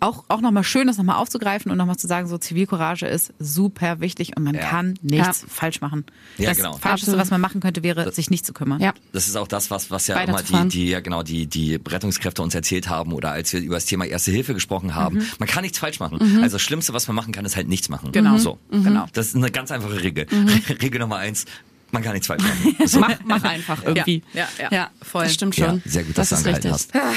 [0.00, 4.00] auch, auch nochmal schön, das nochmal aufzugreifen und nochmal zu sagen, so Zivilcourage ist super
[4.00, 4.60] wichtig und man Ja.
[4.68, 5.48] kann nichts Ja.
[5.48, 6.04] falsch machen.
[6.36, 6.72] Ja, das genau.
[6.72, 7.20] Falscheste, Absolut.
[7.20, 8.80] was man machen könnte, wäre, sich nicht zu kümmern.
[8.82, 8.92] Ja.
[9.12, 12.42] Das ist auch das, was, was ja immer die, die, ja genau, die, die Rettungskräfte
[12.42, 15.22] uns erzählt haben oder als wir über das Thema Erste Hilfe gesprochen haben.
[15.38, 16.18] Man kann nichts falsch machen.
[16.42, 18.12] Also das Schlimmste, was man machen kann, ist halt nichts machen.
[18.12, 18.36] Genau.
[18.36, 18.58] So.
[18.70, 19.06] Genau.
[19.14, 20.26] Das ist eine ganz einfache Regel.
[20.82, 21.46] Regel Nummer eins,
[21.94, 22.76] man kann nichts falsch machen.
[22.86, 22.98] So.
[23.00, 24.22] Mach, mach einfach irgendwie.
[24.34, 24.90] Ja, ja, ja.
[25.00, 25.24] Voll.
[25.24, 25.82] Das stimmt Ja, schon.
[25.86, 27.10] sehr gut, dass das du ist angehalten richtig.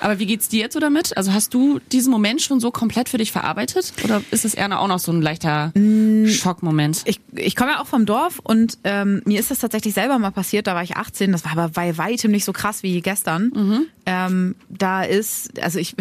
[0.00, 1.16] Aber wie geht's dir jetzt so damit?
[1.16, 3.92] Also hast du diesen Moment schon so komplett für dich verarbeitet?
[4.04, 5.72] Oder ist es eher auch noch so ein leichter
[6.26, 7.02] Schockmoment?
[7.06, 10.30] Ich, ich komme ja auch vom Dorf und ähm, mir ist das tatsächlich selber mal
[10.30, 13.86] passiert, da war ich 18, das war aber bei weitem nicht so krass wie gestern.
[14.06, 15.94] Ähm, da ist, also ich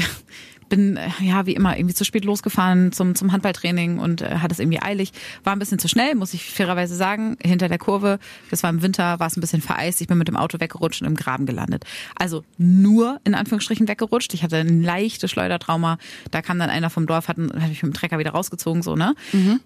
[0.73, 4.53] bin äh, ja wie immer irgendwie zu spät losgefahren zum, zum Handballtraining und äh, hatte
[4.53, 5.11] es irgendwie eilig.
[5.43, 8.19] War ein bisschen zu schnell, muss ich fairerweise sagen, hinter der Kurve.
[8.49, 10.01] Das war im Winter, war es ein bisschen vereist.
[10.01, 11.85] Ich bin mit dem Auto weggerutscht und im Graben gelandet.
[12.15, 14.33] Also nur in Anführungsstrichen weggerutscht.
[14.33, 15.97] Ich hatte ein leichtes Schleudertrauma.
[16.31, 18.95] Da kam dann einer vom Dorf, hat, hat mich mit dem Trecker wieder rausgezogen, so,
[18.95, 19.15] ne?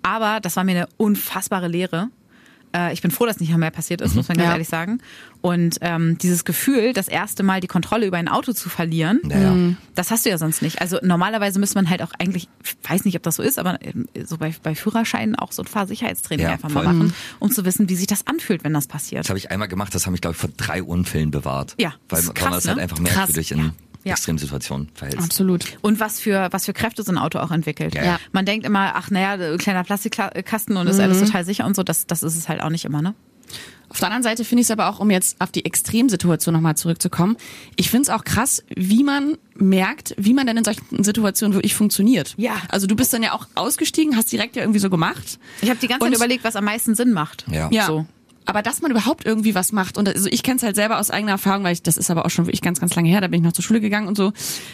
[0.03, 2.09] Aber das war mir eine unfassbare Lehre.
[2.77, 4.53] Äh, ich bin froh, dass nicht noch mehr passiert ist, muss man ganz Ja.
[4.53, 4.99] ehrlich sagen.
[5.41, 9.55] Und ähm, dieses Gefühl, das erste Mal die Kontrolle über ein Auto zu verlieren, Naja.
[9.95, 10.81] das hast du ja sonst nicht.
[10.81, 13.77] Also normalerweise müsste man halt auch eigentlich, ich weiß nicht, ob das so ist, aber
[13.85, 16.83] ähm, so bei, bei Führerscheinen auch so ein Fahrsicherheitstraining Ja, einfach voll.
[16.83, 19.21] mal machen, um zu wissen, wie sich das anfühlt, wenn das passiert.
[19.25, 21.75] Das habe ich einmal gemacht, das habe ich, glaube ich, vor drei Unfällen bewahrt.
[21.79, 22.83] Ja, weil, das ist weil krass, man es halt ne?
[22.83, 23.71] einfach Krass, merkwürdig in
[24.07, 24.13] Ja.
[24.13, 25.19] Extremsituationen verhält.
[25.19, 25.77] Absolut.
[25.81, 27.95] Und was für, was für Kräfte so ein Auto auch entwickelt.
[27.95, 28.19] Ja, ja.
[28.31, 31.83] Man denkt immer, ach naja, kleiner Plastikkasten und ist alles total sicher und so.
[31.83, 33.13] Das, das ist es halt auch nicht immer, ne?
[33.89, 36.75] Auf der anderen Seite finde ich es aber auch, um jetzt auf die Extremsituation nochmal
[36.75, 37.37] zurückzukommen,
[37.77, 41.73] ich finde es auch krass, wie man merkt, wie man denn in solchen Situationen wirklich
[41.73, 42.33] funktioniert.
[42.37, 42.57] Ja.
[42.67, 45.39] Also du bist dann ja auch ausgestiegen, hast direkt ja irgendwie so gemacht.
[45.61, 47.45] Ich habe die ganze Zeit überlegt, was am meisten Sinn macht.
[47.49, 47.69] Ja.
[47.71, 47.85] Ja.
[47.85, 48.05] So.
[48.47, 51.11] Aber dass man überhaupt irgendwie was macht und also ich kenne es halt selber aus
[51.11, 53.27] eigener Erfahrung, weil ich das ist aber auch schon wirklich ganz ganz lange her, da
[53.27, 54.31] bin ich noch zur Schule gegangen und so.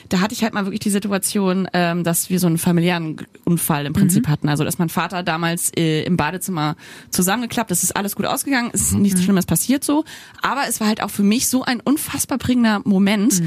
[0.10, 3.86] Da hatte ich halt mal wirklich die Situation, ähm, dass wir so einen familiären Unfall
[3.88, 6.76] im Prinzip hatten, also dass mein Vater damals äh, im Badezimmer
[7.10, 10.06] zusammengeklappt, ist, ist alles gut ausgegangen, es ist nichts Schlimmes passiert so,
[10.42, 13.42] aber es war halt auch für mich so ein unfassbar prägender Moment,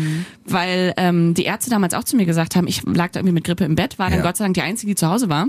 [0.45, 3.45] weil ähm, die Ärzte damals auch zu mir gesagt haben, ich lag da irgendwie mit
[3.45, 4.24] Grippe im Bett, war dann Ja.
[4.24, 5.47] Gott sei Dank die einzige, die zu Hause war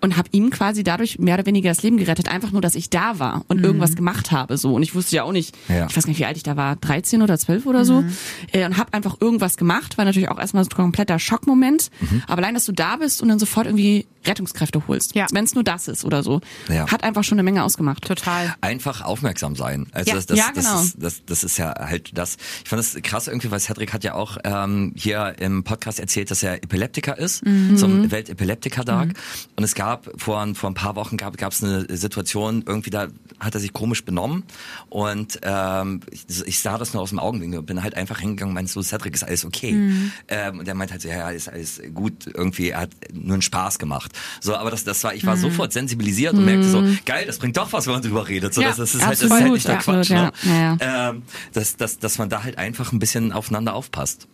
[0.00, 2.90] und habe ihm quasi dadurch mehr oder weniger das Leben gerettet, einfach nur, dass ich
[2.90, 5.86] da war und irgendwas gemacht habe so und ich wusste ja auch nicht, Ja.
[5.88, 8.04] ich weiß gar nicht, wie alt ich da war, 13 oder 12 oder so
[8.52, 11.90] äh, und habe einfach irgendwas gemacht, war natürlich auch erstmal so ein kompletter Schockmoment,
[12.26, 15.26] aber allein, dass du da bist und dann sofort irgendwie Rettungskräfte holst, Ja.
[15.32, 16.90] wenn es nur das ist oder so, Ja.
[16.90, 18.04] hat einfach schon eine Menge ausgemacht.
[18.06, 18.54] Total.
[18.60, 19.86] einfach aufmerksam sein.
[19.92, 20.16] Also Ja.
[20.16, 20.72] das, das, Ja, genau.
[20.74, 22.36] das, ist, das, das ist ja halt das.
[22.64, 26.30] Ich fand das krass irgendwie, weil Cedric hat ja auch ähm, hier im Podcast erzählt,
[26.30, 27.76] dass er Epileptiker ist, Mhm.
[27.76, 29.14] zum Welt-Epileptiker-Tag.
[29.56, 33.08] Und es gab vor, ein- vor ein paar Wochen gab es eine Situation, irgendwie da
[33.40, 34.42] hat er sich komisch benommen
[34.88, 38.50] und ähm, ich, ich sah das nur aus dem Augenwinkel und bin halt einfach hingegangen
[38.50, 39.72] und meinte so, Cedric, ist alles okay?
[39.72, 40.12] Mhm.
[40.28, 43.34] Ähm, und er meint halt so, ja, ja, ist alles gut, irgendwie, er hat nur
[43.34, 44.12] einen Spaß gemacht.
[44.40, 45.40] So, aber das, das war, ich war Mhm.
[45.40, 48.54] sofort sensibilisiert und merkte so, geil, das bringt doch was, wenn man drüber redet.
[48.54, 50.10] So, Ja, das, das ist halt, das ist absolut, halt nicht der absolut, Quatsch.
[50.10, 50.32] Ne?
[50.42, 54.26] ja, ja, Ähm, dass, dass, dass man da halt einfach ein bisschen aufeinander aufpasst.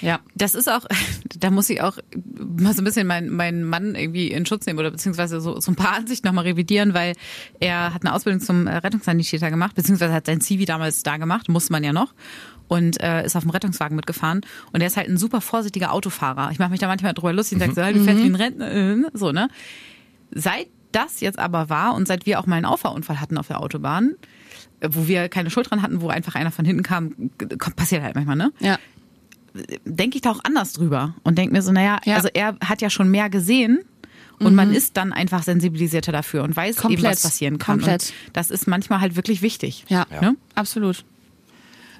[0.00, 0.20] Ja.
[0.34, 0.84] Das ist auch,
[1.38, 1.98] da muss ich auch
[2.38, 5.70] mal so ein bisschen meinen meinen Mann irgendwie in Schutz nehmen oder beziehungsweise so, so
[5.72, 7.14] ein paar Ansichten nochmal revidieren, weil
[7.60, 11.48] er hat eine Ausbildung zum äh, Rettungssanitäter gemacht, beziehungsweise hat sein Zivi damals da gemacht,
[11.48, 12.14] musste man ja noch.
[12.68, 14.40] Und äh, ist auf dem Rettungswagen mitgefahren.
[14.72, 16.50] Und er ist halt ein super vorsichtiger Autofahrer.
[16.52, 18.34] Ich mache mich da manchmal drüber lustig und sage so, hey, du fährst wie ein
[18.34, 18.72] Rentner.
[18.72, 19.48] äh, So, ne?
[20.30, 23.60] Seit das jetzt aber war und seit wir auch mal einen Auffahrunfall hatten auf der
[23.60, 24.14] Autobahn,
[24.80, 27.30] äh, wo wir keine Schuld dran hatten, wo einfach einer von hinten kam,
[27.76, 28.52] passiert halt manchmal, ne?
[28.60, 28.78] Ja.
[29.84, 32.16] Denke ich da auch anders drüber und denke mir so, naja, Ja.
[32.16, 33.80] also er hat ja schon mehr gesehen
[34.38, 37.04] und man ist dann einfach sensibilisierter dafür und weiß eben, Komplett.
[37.12, 37.78] was passieren kann.
[37.78, 38.12] Komplett.
[38.26, 39.84] Und das ist manchmal halt wirklich wichtig.
[39.88, 40.36] Ja, Ne?
[40.56, 41.04] absolut.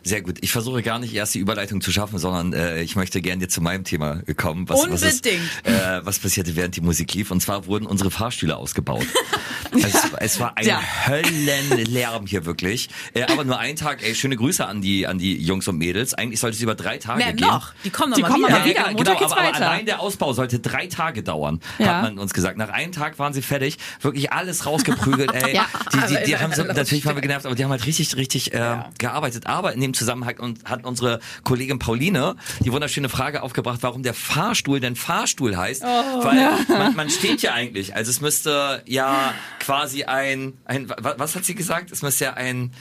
[0.04, 0.38] Sehr gut.
[0.40, 3.54] Ich versuche gar nicht erst die Überleitung zu schaffen, sondern äh, ich möchte gerne jetzt
[3.54, 4.68] zu meinem Thema kommen.
[4.68, 5.50] Was, Was, ist, Unbedingt.
[5.64, 7.30] äh, was passierte, während die Musik lief?
[7.30, 9.06] Und zwar wurden unsere Fahrstühle ausgebaut.
[9.72, 10.80] es, es war ein Ja.
[11.06, 12.88] Höllenlärm hier wirklich.
[13.14, 14.02] Äh, aber nur ein Tag.
[14.02, 16.14] Ey, schöne Grüße an die an die Jungs und Mädels.
[16.14, 17.46] Eigentlich sollte es über drei Tage Mehr gehen.
[17.48, 17.72] noch.
[17.84, 18.56] Die kommen noch Die mal kommen wieder.
[18.56, 18.80] aber wieder.
[18.80, 21.96] Ja, genau, aber, aber allein der Ausbau sollte drei Tage dauern, Ja.
[21.96, 22.56] hat man uns gesagt.
[22.58, 25.52] Nach einem Tag waren sie fertig, wirklich alles rausgeprügelt, ey.
[25.62, 25.66] Ja.
[25.92, 28.16] Die, die, die Aber haben so, natürlich waren wir genervt, aber die haben halt richtig,
[28.16, 29.46] richtig äh, gearbeitet.
[29.46, 34.14] Aber in dem Zusammenhang und hat unsere Kollegin Pauline die wunderschöne Frage aufgebracht, warum der
[34.14, 35.82] Fahrstuhl denn Fahrstuhl heißt.
[35.82, 36.34] Weil
[36.68, 41.44] man, man steht ja eigentlich, also es müsste ja quasi ein, ein wa- was hat
[41.44, 41.90] sie gesagt?
[41.92, 42.72] Es müsste ja ein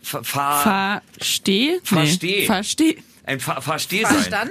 [0.00, 0.62] Fa- Fahr
[1.16, 1.80] Versteh?
[1.82, 2.46] Versteh.
[2.46, 3.02] Versteh.
[3.28, 4.14] Ein Fahr Fahrsteh sein.
[4.14, 4.50] Verstand?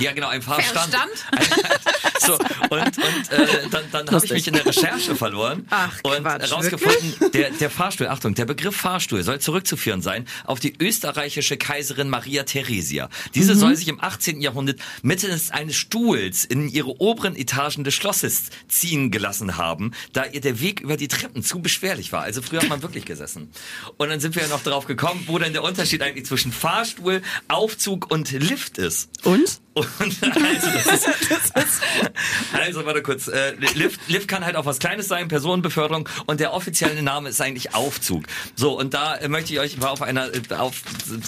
[0.00, 0.94] Ja, genau, ein Fahrstand.
[0.94, 1.80] Verstand?
[2.20, 6.22] so, und und äh, dann, dann habe ich mich in der Recherche verloren Ach, und
[6.22, 11.56] Quatsch, herausgefunden, der, der Fahrstuhl, Achtung, der Begriff Fahrstuhl soll zurückzuführen sein auf die österreichische
[11.56, 13.08] Kaiserin Maria Theresia.
[13.34, 13.58] Diese Mhm.
[13.58, 14.40] soll sich im 18.
[14.40, 20.40] Jahrhundert mittels eines Stuhls in ihre oberen Etagen des Schlosses ziehen gelassen haben, da ihr
[20.40, 22.22] der Weg über die Treppen zu beschwerlich war.
[22.22, 23.50] Also früher hat man wirklich gesessen.
[23.96, 27.22] Und dann sind wir ja noch drauf gekommen, wo denn der Unterschied eigentlich zwischen Fahrstuhl,
[27.48, 29.10] Aufzug und Lift ist.
[29.24, 29.60] Und?
[29.78, 31.82] Und also, das ist,
[32.52, 33.28] also warte kurz.
[33.28, 37.40] Äh, Lift, Lift kann halt auch was Kleines sein, Personenbeförderung und der offizielle Name ist
[37.40, 38.24] eigentlich Aufzug.
[38.54, 40.82] So und da äh, möchte ich euch ich war auf einer äh, auf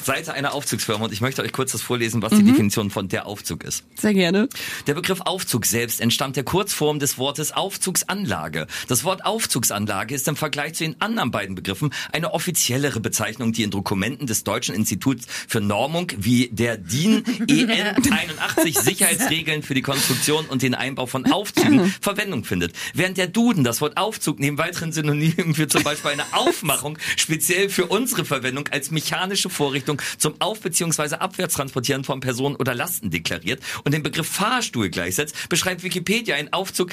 [0.04, 3.26] Seite einer Aufzugsfirma und ich möchte euch kurz das vorlesen, was die Definition von der
[3.26, 3.84] Aufzug ist.
[3.96, 4.48] Sehr gerne.
[4.86, 8.66] Der Begriff Aufzug selbst entstammt der Kurzform des Wortes Aufzugsanlage.
[8.88, 13.62] Das Wort Aufzugsanlage ist im Vergleich zu den anderen beiden Begriffen eine offiziellere Bezeichnung, die
[13.62, 17.96] in Dokumenten des Deutschen Instituts für Normung wie der DIN EN
[18.40, 22.74] 81 Sicherheitsregeln für die Konstruktion und den Einbau von Aufzügen Verwendung findet.
[22.94, 27.68] Während der Duden das Wort Aufzug neben weiteren Synonymen für zum Beispiel eine Aufmachung speziell
[27.68, 31.16] für unsere Verwendung als mechanische Vorrichtung zum Auf- bzw.
[31.16, 36.90] Abwärtstransportieren von Personen oder Lasten deklariert und den Begriff Fahrstuhl gleichsetzt, beschreibt Wikipedia einen Aufzug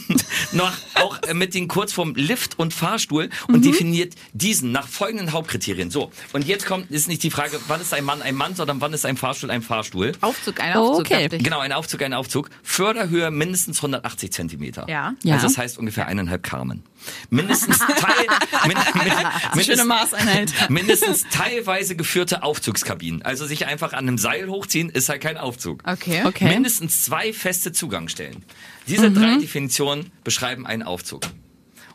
[0.52, 5.90] noch auch mit den Kurzformen Lift und Fahrstuhl und definiert diesen nach folgenden Hauptkriterien.
[5.90, 8.80] So, und jetzt kommt, ist nicht die Frage, wann ist ein Mann ein Mann, sondern
[8.80, 10.12] wann ist ein Fahrstuhl ein Fahrstuhl.
[10.20, 10.85] Aufzug, ein Aufzug.
[10.94, 11.22] Okay.
[11.24, 11.44] dachte ich.
[11.44, 12.50] Genau, ein Aufzug, ein Aufzug.
[12.62, 14.86] Förderhöhe mindestens 180 Zentimeter.
[14.88, 15.14] Ja.
[15.22, 15.34] Ja.
[15.34, 16.82] Also das heißt ungefähr eineinhalb Carmen.
[17.30, 18.26] Mindestens Teil,
[18.66, 19.24] min, min, Schöne
[19.54, 20.52] mindestens, Maßeinheit.
[20.70, 23.22] mindestens teilweise geführte Aufzugskabinen.
[23.22, 25.82] Also sich einfach an einem Seil hochziehen, ist halt kein Aufzug.
[25.86, 26.22] Okay.
[26.24, 26.48] Okay.
[26.48, 28.44] Mindestens zwei feste Zugangsstellen.
[28.88, 31.22] Diese drei Definitionen beschreiben einen Aufzug.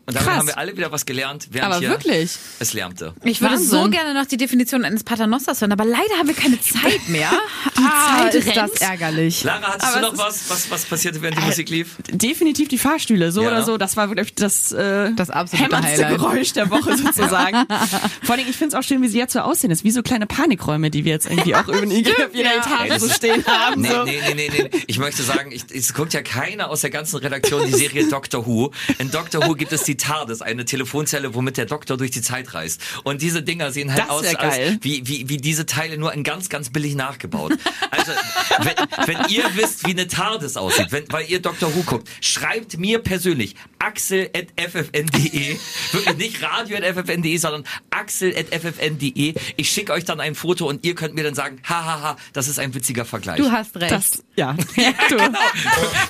[0.08, 0.38] Und damit Krass.
[0.40, 2.36] haben wir alle wieder was gelernt, während Aber hier wirklich?
[2.60, 3.14] es lärmte.
[3.24, 3.70] Ich würde Wahnsinn.
[3.70, 7.30] so gerne noch die Definition eines Paternosters hören, aber leider haben wir keine Zeit mehr.
[7.78, 7.82] Die
[8.18, 8.58] Zeit ist rennt.
[8.58, 9.44] das ärgerlich.
[9.44, 11.98] Lara, hattest Aber du noch was, was, was passierte, während die Musik lief?
[12.10, 13.50] Definitiv die Fahrstühle, so Ja.
[13.50, 13.78] oder so.
[13.78, 16.20] Das war wirklich das, äh, Das absolute hämmerndste Highlight.
[16.20, 17.66] Geräusch der Woche sozusagen.
[18.24, 19.70] Vor allem, ich finde es auch schön, wie sie jetzt so aussehen.
[19.70, 22.52] Das ist wie so kleine Panikräume, die wir jetzt irgendwie auch über jeder ja.
[22.58, 23.82] Etage das so stehen haben.
[23.82, 24.04] Nee, so.
[24.04, 24.82] nee, nee, nee, nee.
[24.88, 28.46] Ich möchte sagen, ich, es guckt ja keiner aus der ganzen Redaktion die Serie Doctor
[28.48, 28.72] Who.
[28.98, 32.54] In Doctor Who gibt es die TARDIS, eine Telefonzelle, womit der Doktor durch die Zeit
[32.54, 32.82] reist.
[33.04, 36.24] Und diese Dinger sehen halt Das aus, als wie, wie, wie diese Teile nur in
[36.24, 37.54] ganz, ganz billig nachgebaut.
[37.90, 38.12] Also,
[38.60, 42.78] wenn, wenn ihr wisst, wie eine TARDIS aussieht, wenn, weil ihr Doctor Who guckt, schreibt
[42.78, 45.58] mir persönlich axel.ffn.de,
[45.92, 49.34] wirklich nicht radio.ffn.de, sondern axel.ffn.de.
[49.58, 52.60] Ich schicke euch dann ein Foto und ihr könnt mir dann sagen, hahaha, das ist
[52.60, 53.38] ein witziger Vergleich.
[53.38, 53.92] Du hast recht.
[53.92, 54.54] Das, ja.
[55.10, 55.18] du.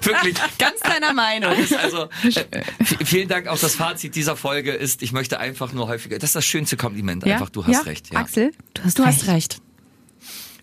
[0.01, 0.36] Wirklich.
[0.57, 1.53] Ganz deiner Meinung.
[1.53, 2.63] Ist also, äh,
[3.05, 3.47] vielen Dank.
[3.47, 6.78] Auch das Fazit dieser Folge ist, ich möchte einfach nur häufiger, das ist das schönste
[6.78, 7.34] Kompliment ja?
[7.36, 7.82] einfach, du hast ja?
[7.82, 8.13] recht.
[8.13, 8.19] Ja.
[8.19, 9.19] Axel, du hast Du recht.
[9.22, 9.61] hast recht.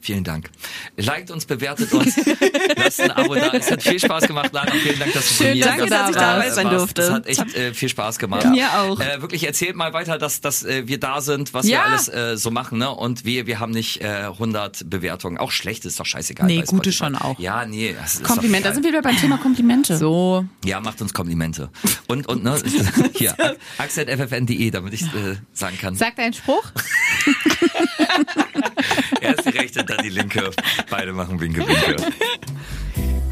[0.09, 0.49] Vielen Dank.
[0.97, 2.17] Liked uns, bewertet uns,
[2.79, 3.53] lasst ein Abo da.
[3.53, 4.71] Es hat viel Spaß gemacht, Lara.
[4.71, 7.03] Vielen Dank, dass du Schön, hier danke, dass ich dabei sein durfte.
[7.03, 8.47] Es hat echt äh, viel Spaß gemacht.
[8.47, 8.99] Mir auch.
[9.01, 11.81] Äh, wirklich erzählt mal weiter, dass, dass äh, wir da sind, was Ja.
[11.81, 12.79] wir alles äh, so machen.
[12.79, 12.91] Ne?
[12.91, 15.37] Und wir, wir haben nicht äh, 100 Bewertungen.
[15.37, 16.47] Auch schlecht ist doch scheißegal.
[16.47, 16.97] Nee, bei gute Spotify.
[16.97, 17.39] schon auch.
[17.39, 17.95] Ja, nee.
[18.23, 19.99] Kompliment, da sind wir wieder beim Thema Komplimente.
[19.99, 20.47] So.
[20.65, 21.69] Ja, macht uns Komplimente.
[22.07, 22.59] Und, und, ne,
[23.13, 23.37] hier,
[23.77, 25.97] axel.ffn.de, damit ich äh, sagen kann.
[25.97, 26.65] Sag deinen Spruch.
[29.59, 30.51] Rechte, dann die linke.
[30.89, 31.97] Beide machen Winke, Winke.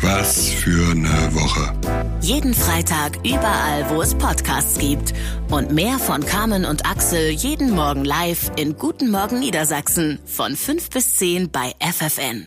[0.01, 1.73] Was für eine Woche.
[2.21, 5.15] Jeden Freitag überall, wo es Podcasts gibt.
[5.49, 10.91] Und mehr von Carmen und Axel jeden Morgen live in Guten Morgen Niedersachsen von 5
[10.91, 12.45] bis 10 bei FFN.